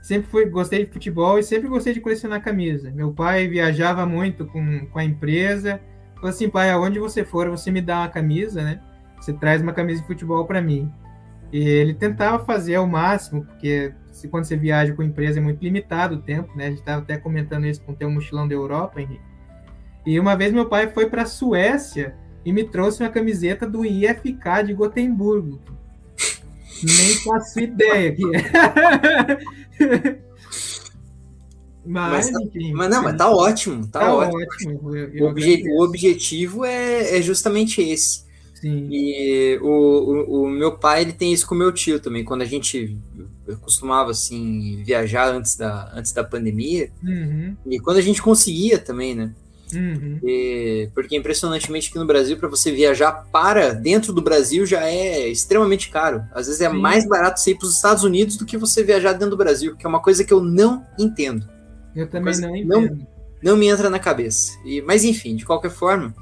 [0.01, 2.91] sempre fui, gostei de futebol e sempre gostei de colecionar camisa.
[2.93, 5.83] Meu pai viajava muito com, com a empresa.
[6.15, 8.81] Falou assim, pai, aonde você for, você me dá uma camisa, né?
[9.21, 10.91] Você traz uma camisa de futebol para mim.
[11.53, 15.63] E ele tentava fazer ao máximo, porque se, quando você viaja com empresa é muito
[15.63, 16.67] limitado o tempo, né?
[16.67, 19.36] A gente estava até comentando isso com o teu mochilão da Europa, Henrique.
[20.07, 23.85] E uma vez meu pai foi para a Suécia e me trouxe uma camiseta do
[23.85, 25.61] IFK de Gotemburgo.
[26.83, 30.27] Nem faço ideia que é.
[31.89, 34.43] Mas, mas, tá, enfim, mas não, mas tá ótimo, tá, tá ótimo.
[34.43, 34.97] ótimo.
[34.97, 38.25] Eu, eu o, obje, o, objetivo é, é, justamente esse.
[38.61, 38.89] Sim.
[38.91, 42.25] E o, o, o, meu pai ele tem isso com o meu tio também.
[42.25, 42.99] Quando a gente
[43.61, 47.57] costumava assim viajar antes da, antes da pandemia uhum.
[47.67, 49.33] e quando a gente conseguia também, né?
[49.77, 50.19] Uhum.
[50.23, 55.29] E, porque impressionantemente aqui no Brasil, para você viajar para dentro do Brasil já é
[55.29, 56.25] extremamente caro.
[56.33, 56.77] Às vezes é Sim.
[56.79, 59.77] mais barato você ir para os Estados Unidos do que você viajar dentro do Brasil,
[59.77, 61.47] que é uma coisa que eu não entendo.
[61.95, 62.69] Eu também não entendo.
[62.69, 63.07] Não,
[63.43, 64.53] não me entra na cabeça.
[64.65, 66.15] E, mas enfim, de qualquer forma,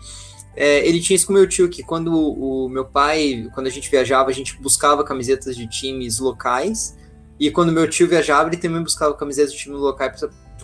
[0.56, 3.70] é, ele tinha isso com meu tio, que quando o, o meu pai, quando a
[3.70, 6.96] gente viajava, a gente buscava camisetas de times locais.
[7.38, 9.80] E quando meu tio viajava, ele também buscava camisetas de times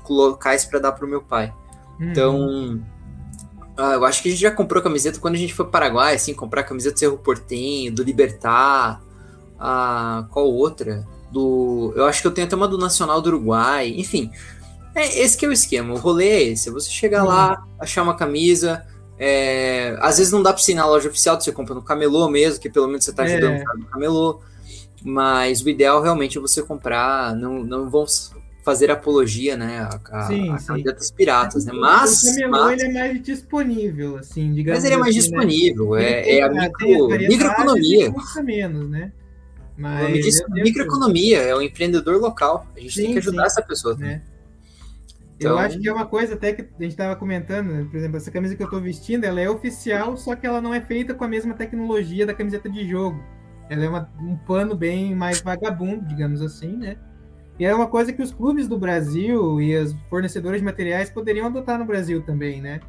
[0.08, 1.52] locais para dar para o meu pai.
[2.00, 2.80] Então,
[3.76, 6.14] ah, eu acho que a gente já comprou camiseta quando a gente foi para Paraguai,
[6.14, 9.02] assim, comprar camiseta do Cerro Portenho, do Libertar,
[9.58, 11.06] ah, qual outra?
[11.30, 14.30] Do, eu acho que eu tenho até uma do Nacional do Uruguai, enfim.
[14.94, 17.28] É, esse que é o esquema, o rolê é esse, é você chegar uhum.
[17.28, 18.84] lá, achar uma camisa,
[19.18, 22.60] é, às vezes não dá para ser na loja oficial, você compra no camelô mesmo,
[22.60, 23.64] que pelo menos você está ajudando é.
[23.78, 24.40] no camelô,
[25.02, 28.04] mas o ideal realmente é você comprar, não, não vão
[28.62, 32.22] fazer apologia, né, a, sim, a, candidatas piratas, né, mas...
[32.22, 35.38] O camelô, mas, ele é mais disponível, assim, digamos Mas ele é mais assim, né?
[35.38, 36.04] disponível, né?
[36.04, 38.12] é, é a micro, microeconomia.
[38.12, 39.12] Custa menos, né?
[39.76, 42.66] Mas, o nome disso é microeconomia, é o empreendedor local.
[42.76, 43.96] A gente sim, tem que ajudar sim, essa pessoa.
[43.96, 44.20] Né?
[45.36, 45.52] Então...
[45.52, 47.86] Eu acho que é uma coisa até que a gente estava comentando, né?
[47.90, 50.74] por exemplo, essa camisa que eu estou vestindo, ela é oficial, só que ela não
[50.74, 53.24] é feita com a mesma tecnologia da camiseta de jogo.
[53.70, 56.98] Ela é uma, um pano bem mais vagabundo, digamos assim, né?
[57.60, 61.46] E é uma coisa que os clubes do Brasil e as fornecedoras de materiais poderiam
[61.46, 62.80] adotar no Brasil também, né?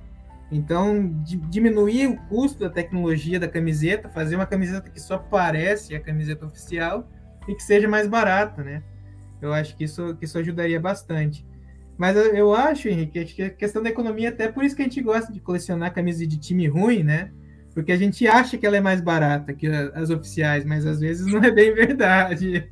[0.49, 1.13] Então,
[1.49, 6.45] diminuir o custo da tecnologia da camiseta, fazer uma camiseta que só parece a camiseta
[6.45, 7.05] oficial
[7.49, 8.81] e que seja mais barata, né?
[9.41, 11.45] Eu acho que isso, que isso ajudaria bastante.
[11.97, 15.01] Mas eu acho, Henrique, que a questão da economia, até por isso que a gente
[15.01, 17.29] gosta de colecionar camisas de time ruim, né?
[17.73, 21.27] Porque a gente acha que ela é mais barata que as oficiais, mas às vezes
[21.27, 22.69] não é bem verdade,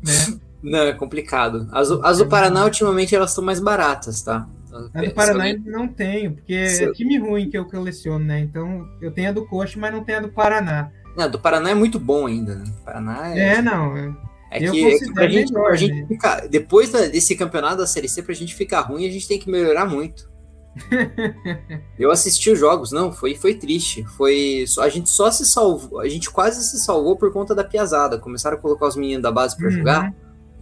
[0.00, 0.38] né?
[0.64, 1.68] Não, é complicado.
[1.70, 4.48] As, as do Paraná, ultimamente, elas estão mais baratas, tá?
[4.94, 8.40] A do Paraná ainda não tenho, porque é time ruim que eu coleciono, né?
[8.40, 10.90] Então eu tenho a do Coxa, mas não tenho a do Paraná.
[11.16, 12.64] Não, a do Paraná é muito bom ainda, né?
[12.84, 13.56] Paraná é.
[13.56, 13.96] É, não.
[13.96, 14.12] É,
[14.50, 16.06] é que, é que pra gente, melhor, pra gente né?
[16.08, 19.38] ficar, depois da, desse campeonato da Série C, pra gente ficar ruim, a gente tem
[19.38, 20.32] que melhorar muito.
[21.96, 24.02] eu assisti os jogos, não, foi, foi triste.
[24.16, 28.18] Foi a gente só se salvou, a gente quase se salvou por conta da piazada.
[28.18, 29.72] Começaram a colocar os meninos da base para uhum.
[29.72, 30.14] jogar.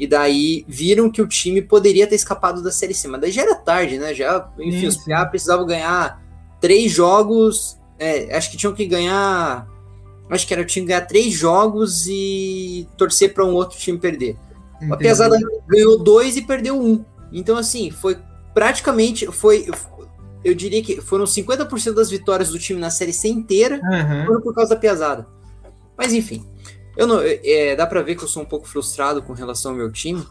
[0.03, 3.43] E daí viram que o time poderia ter escapado da Série C, mas daí já
[3.43, 4.13] era tarde, né?
[4.13, 6.21] Já, enfim, sim, os PA precisavam ganhar
[6.61, 7.79] três jogos.
[8.01, 9.65] É, acho que tinham que ganhar.
[10.29, 14.37] Acho que era tinha que ganhar três jogos e torcer para um outro time perder.
[14.79, 14.93] Entendi.
[14.93, 15.39] A pesada
[15.69, 17.05] ganhou dois e perdeu um.
[17.33, 18.19] Então, assim, foi
[18.53, 19.27] praticamente.
[19.27, 19.69] Foi,
[20.43, 24.27] eu diria que foram 50% das vitórias do time na Série C inteira uhum.
[24.27, 25.29] foram por causa da pesada.
[25.97, 26.45] Mas enfim.
[26.97, 29.79] Eu não, é, dá para ver que eu sou um pouco frustrado com relação ao
[29.79, 30.25] meu time,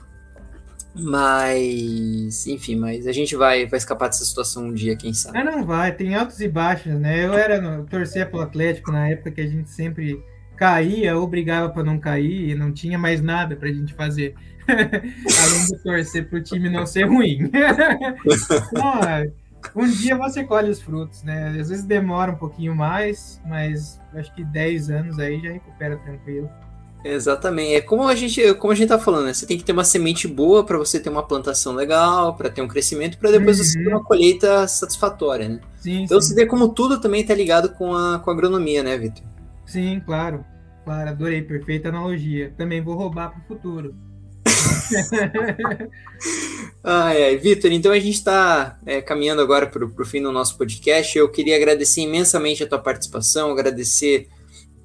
[0.94, 5.38] mas enfim, mas a gente vai, vai escapar dessa situação um dia, quem sabe.
[5.38, 7.26] Ah, não vai, tem altos e baixos, né?
[7.26, 10.22] Eu era no, torcia pelo Atlético na época que a gente sempre
[10.58, 14.36] caía ou brigava para não cair e não tinha mais nada para a gente fazer.
[14.68, 17.50] Além de torcer para o time não ser ruim.
[18.74, 21.58] não, um dia você colhe os frutos, né?
[21.60, 26.50] Às vezes demora um pouquinho mais, mas acho que 10 anos aí já recupera tranquilo.
[27.04, 27.74] Exatamente.
[27.74, 29.34] É como a gente, como a gente tá falando, né?
[29.34, 32.62] Você tem que ter uma semente boa para você ter uma plantação legal, para ter
[32.62, 33.64] um crescimento, para depois uhum.
[33.64, 33.96] você ter uhum.
[33.96, 35.60] uma colheita satisfatória, né?
[35.78, 36.30] Sim, então sim.
[36.30, 39.24] você vê como tudo também tá ligado com a, com a agronomia, né, Vitor?
[39.66, 40.46] Sim, claro.
[40.86, 42.54] Claro, adorei, perfeita analogia.
[42.58, 43.96] Também vou roubar para o futuro
[46.84, 47.38] ai, ai.
[47.38, 51.18] Vitor, então a gente está é, caminhando agora para o fim do nosso podcast.
[51.18, 54.28] Eu queria agradecer imensamente a tua participação, agradecer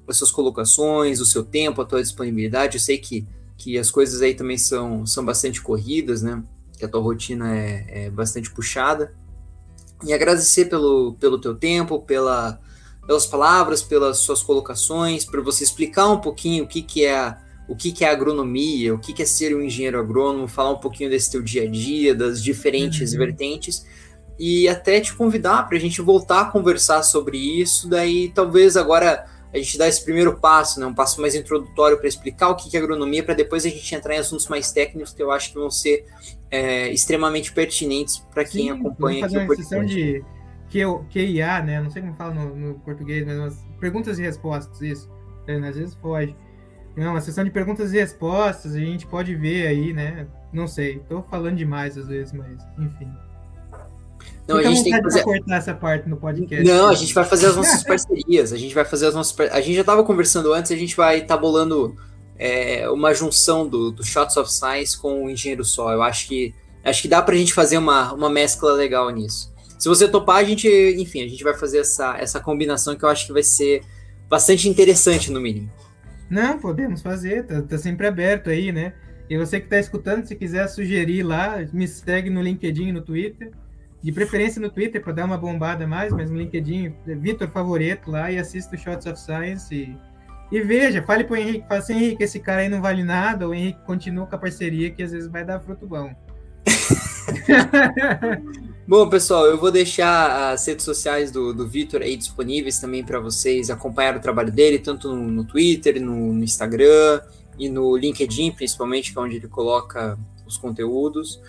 [0.07, 2.77] as suas colocações, o seu tempo, a tua disponibilidade.
[2.77, 3.27] Eu sei que,
[3.57, 6.41] que as coisas aí também são, são bastante corridas, né?
[6.77, 9.13] Que a tua rotina é, é bastante puxada.
[10.03, 12.59] E agradecer pelo, pelo teu tempo, pela,
[13.05, 17.46] pelas palavras, pelas suas colocações, para você explicar um pouquinho o que, que é a
[17.67, 20.79] o que, que é agronomia, o que, que é ser um engenheiro agrônomo, falar um
[20.79, 23.19] pouquinho desse teu dia a dia, das diferentes uhum.
[23.19, 23.85] vertentes,
[24.39, 27.89] e até te convidar para a gente voltar a conversar sobre isso.
[27.89, 32.07] Daí, talvez agora a gente dá esse primeiro passo, né, um passo mais introdutório para
[32.07, 35.13] explicar o que, que é agronomia, para depois a gente entrar em assuntos mais técnicos
[35.13, 36.05] que eu acho que vão ser
[36.51, 39.95] é, extremamente pertinentes para quem acompanha aqui o podcast.
[39.95, 40.23] de
[41.09, 41.81] QIA, né?
[41.81, 45.09] Não sei como fala no, no português, mas perguntas e respostas, isso.
[45.47, 46.35] É, às vezes foge.
[46.97, 50.25] Não, uma sessão de perguntas e respostas, a gente pode ver aí, né?
[50.51, 53.07] Não sei, tô falando demais às vezes, mas enfim.
[54.47, 55.23] Não, Fica a gente tem que fazer...
[55.23, 56.65] cortar essa parte no podcast.
[56.65, 58.51] Não, a gente vai fazer as nossas parcerias.
[58.51, 59.37] A gente vai fazer as nossas.
[59.51, 61.43] A gente já estava conversando antes, a gente vai estar tá
[62.39, 65.91] é, uma junção do, do Shots of Science com o Engenheiro Só.
[65.91, 69.53] Eu acho que acho que dá para a gente fazer uma, uma mescla legal nisso.
[69.77, 70.67] Se você topar, a gente,
[70.97, 73.83] enfim, a gente vai fazer essa, essa combinação que eu acho que vai ser
[74.27, 75.69] bastante interessante, no mínimo.
[76.29, 78.93] Não, podemos fazer, tá, tá sempre aberto aí, né?
[79.29, 83.51] E você que está escutando, se quiser sugerir lá, me segue no LinkedIn, no Twitter.
[84.01, 88.11] De preferência no Twitter para dar uma bombada mais, mas no LinkedIn, é Vitor Favoreto
[88.11, 89.73] lá e assista o Shots of Science.
[89.73, 89.97] E,
[90.51, 93.49] e veja, fale para o Henrique, fala assim, Henrique, esse cara aí não vale nada,
[93.49, 96.13] o Henrique continua com a parceria que às vezes vai dar fruto bom.
[98.87, 103.19] Bom, pessoal, eu vou deixar as redes sociais do, do Vitor aí disponíveis também para
[103.19, 107.19] vocês acompanhar o trabalho dele, tanto no, no Twitter, no, no, Instagram
[107.59, 111.41] e no LinkedIn, principalmente, que é onde ele coloca os conteúdos.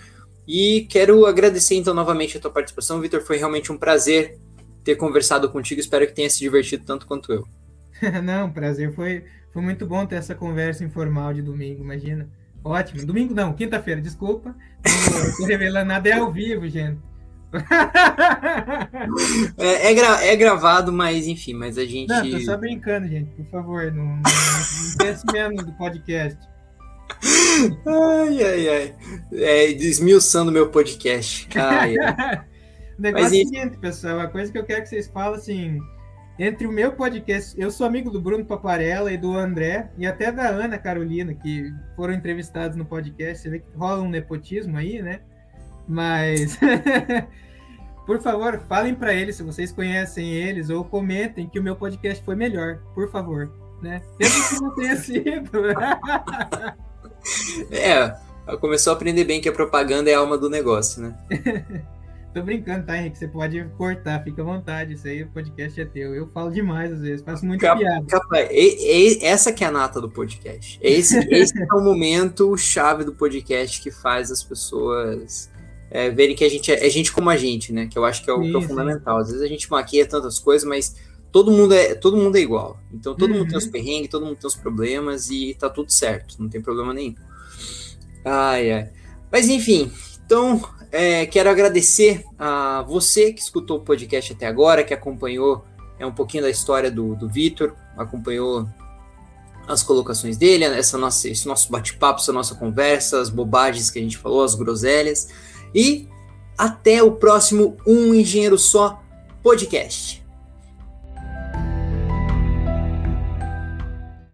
[0.48, 3.22] E quero agradecer então novamente a tua participação, Vitor.
[3.22, 4.36] Foi realmente um prazer
[4.82, 5.80] ter conversado contigo.
[5.80, 7.46] Espero que tenha se divertido tanto quanto eu.
[8.20, 8.92] Não, prazer.
[8.92, 12.28] Foi, foi muito bom ter essa conversa informal de domingo, imagina.
[12.64, 13.06] Ótimo.
[13.06, 14.56] Domingo não, quinta-feira, desculpa.
[14.84, 16.98] Não tô revelando nada, é ao vivo, gente.
[19.56, 22.08] É, é, gra é, gravado, mas enfim, mas a gente.
[22.08, 24.22] Não, tô só brincando, gente, por favor, não, não, não
[24.98, 26.38] pense menos do podcast.
[27.86, 28.94] Ai, ai, ai.
[29.32, 31.48] É, desmiuçando meu podcast.
[31.56, 32.44] Ai, ai.
[32.98, 35.38] o negócio mas, é o seguinte, pessoal, a coisa que eu quero que vocês falem
[35.38, 35.80] assim.
[36.38, 40.30] Entre o meu podcast, eu sou amigo do Bruno Paparella e do André, e até
[40.30, 43.42] da Ana Carolina, que foram entrevistados no podcast.
[43.42, 45.20] Você vê que rola um nepotismo aí, né?
[45.88, 46.58] Mas
[48.08, 52.24] Por favor, falem para eles se vocês conhecem eles ou comentem que o meu podcast
[52.24, 54.00] foi melhor, por favor, né?
[54.18, 55.50] Mesmo que não tenha sido.
[57.70, 58.16] é,
[58.62, 61.84] começou a aprender bem que a propaganda é a alma do negócio, né?
[62.32, 63.18] Tô brincando, tá, Henrique?
[63.18, 64.94] Você pode cortar, fica à vontade.
[64.94, 66.14] Isso aí, o podcast é teu.
[66.14, 68.06] Eu falo demais às vezes, faço muito Cap, piada.
[68.06, 70.78] Capaz, e, e, essa que é a nata do podcast.
[70.80, 75.50] Esse, esse é o momento chave do podcast que faz as pessoas
[75.90, 77.86] é, verem que a gente é, é, gente como a gente, né?
[77.86, 79.18] Que eu acho que é o, que é o fundamental.
[79.18, 80.96] Às vezes a gente maquia tantas coisas, mas
[81.32, 82.78] todo mundo é, todo mundo é igual.
[82.92, 83.38] Então todo uhum.
[83.38, 83.70] mundo tem os uhum.
[83.70, 87.14] perrengues, todo mundo tem os problemas e tá tudo certo, não tem problema nenhum.
[88.24, 88.90] Ai, ai.
[89.30, 89.90] Mas enfim,
[90.24, 90.60] então
[90.90, 95.64] é, quero agradecer a você que escutou o podcast até agora, que acompanhou
[95.98, 98.68] é, um pouquinho da história do, do Vitor, acompanhou
[99.66, 104.02] as colocações dele, essa nossa, esse nosso bate-papo, essa nossa conversa, as bobagens que a
[104.02, 105.28] gente falou, as groselhas.
[105.74, 106.08] E
[106.56, 109.00] até o próximo Um Engenheiro Só
[109.42, 110.27] podcast.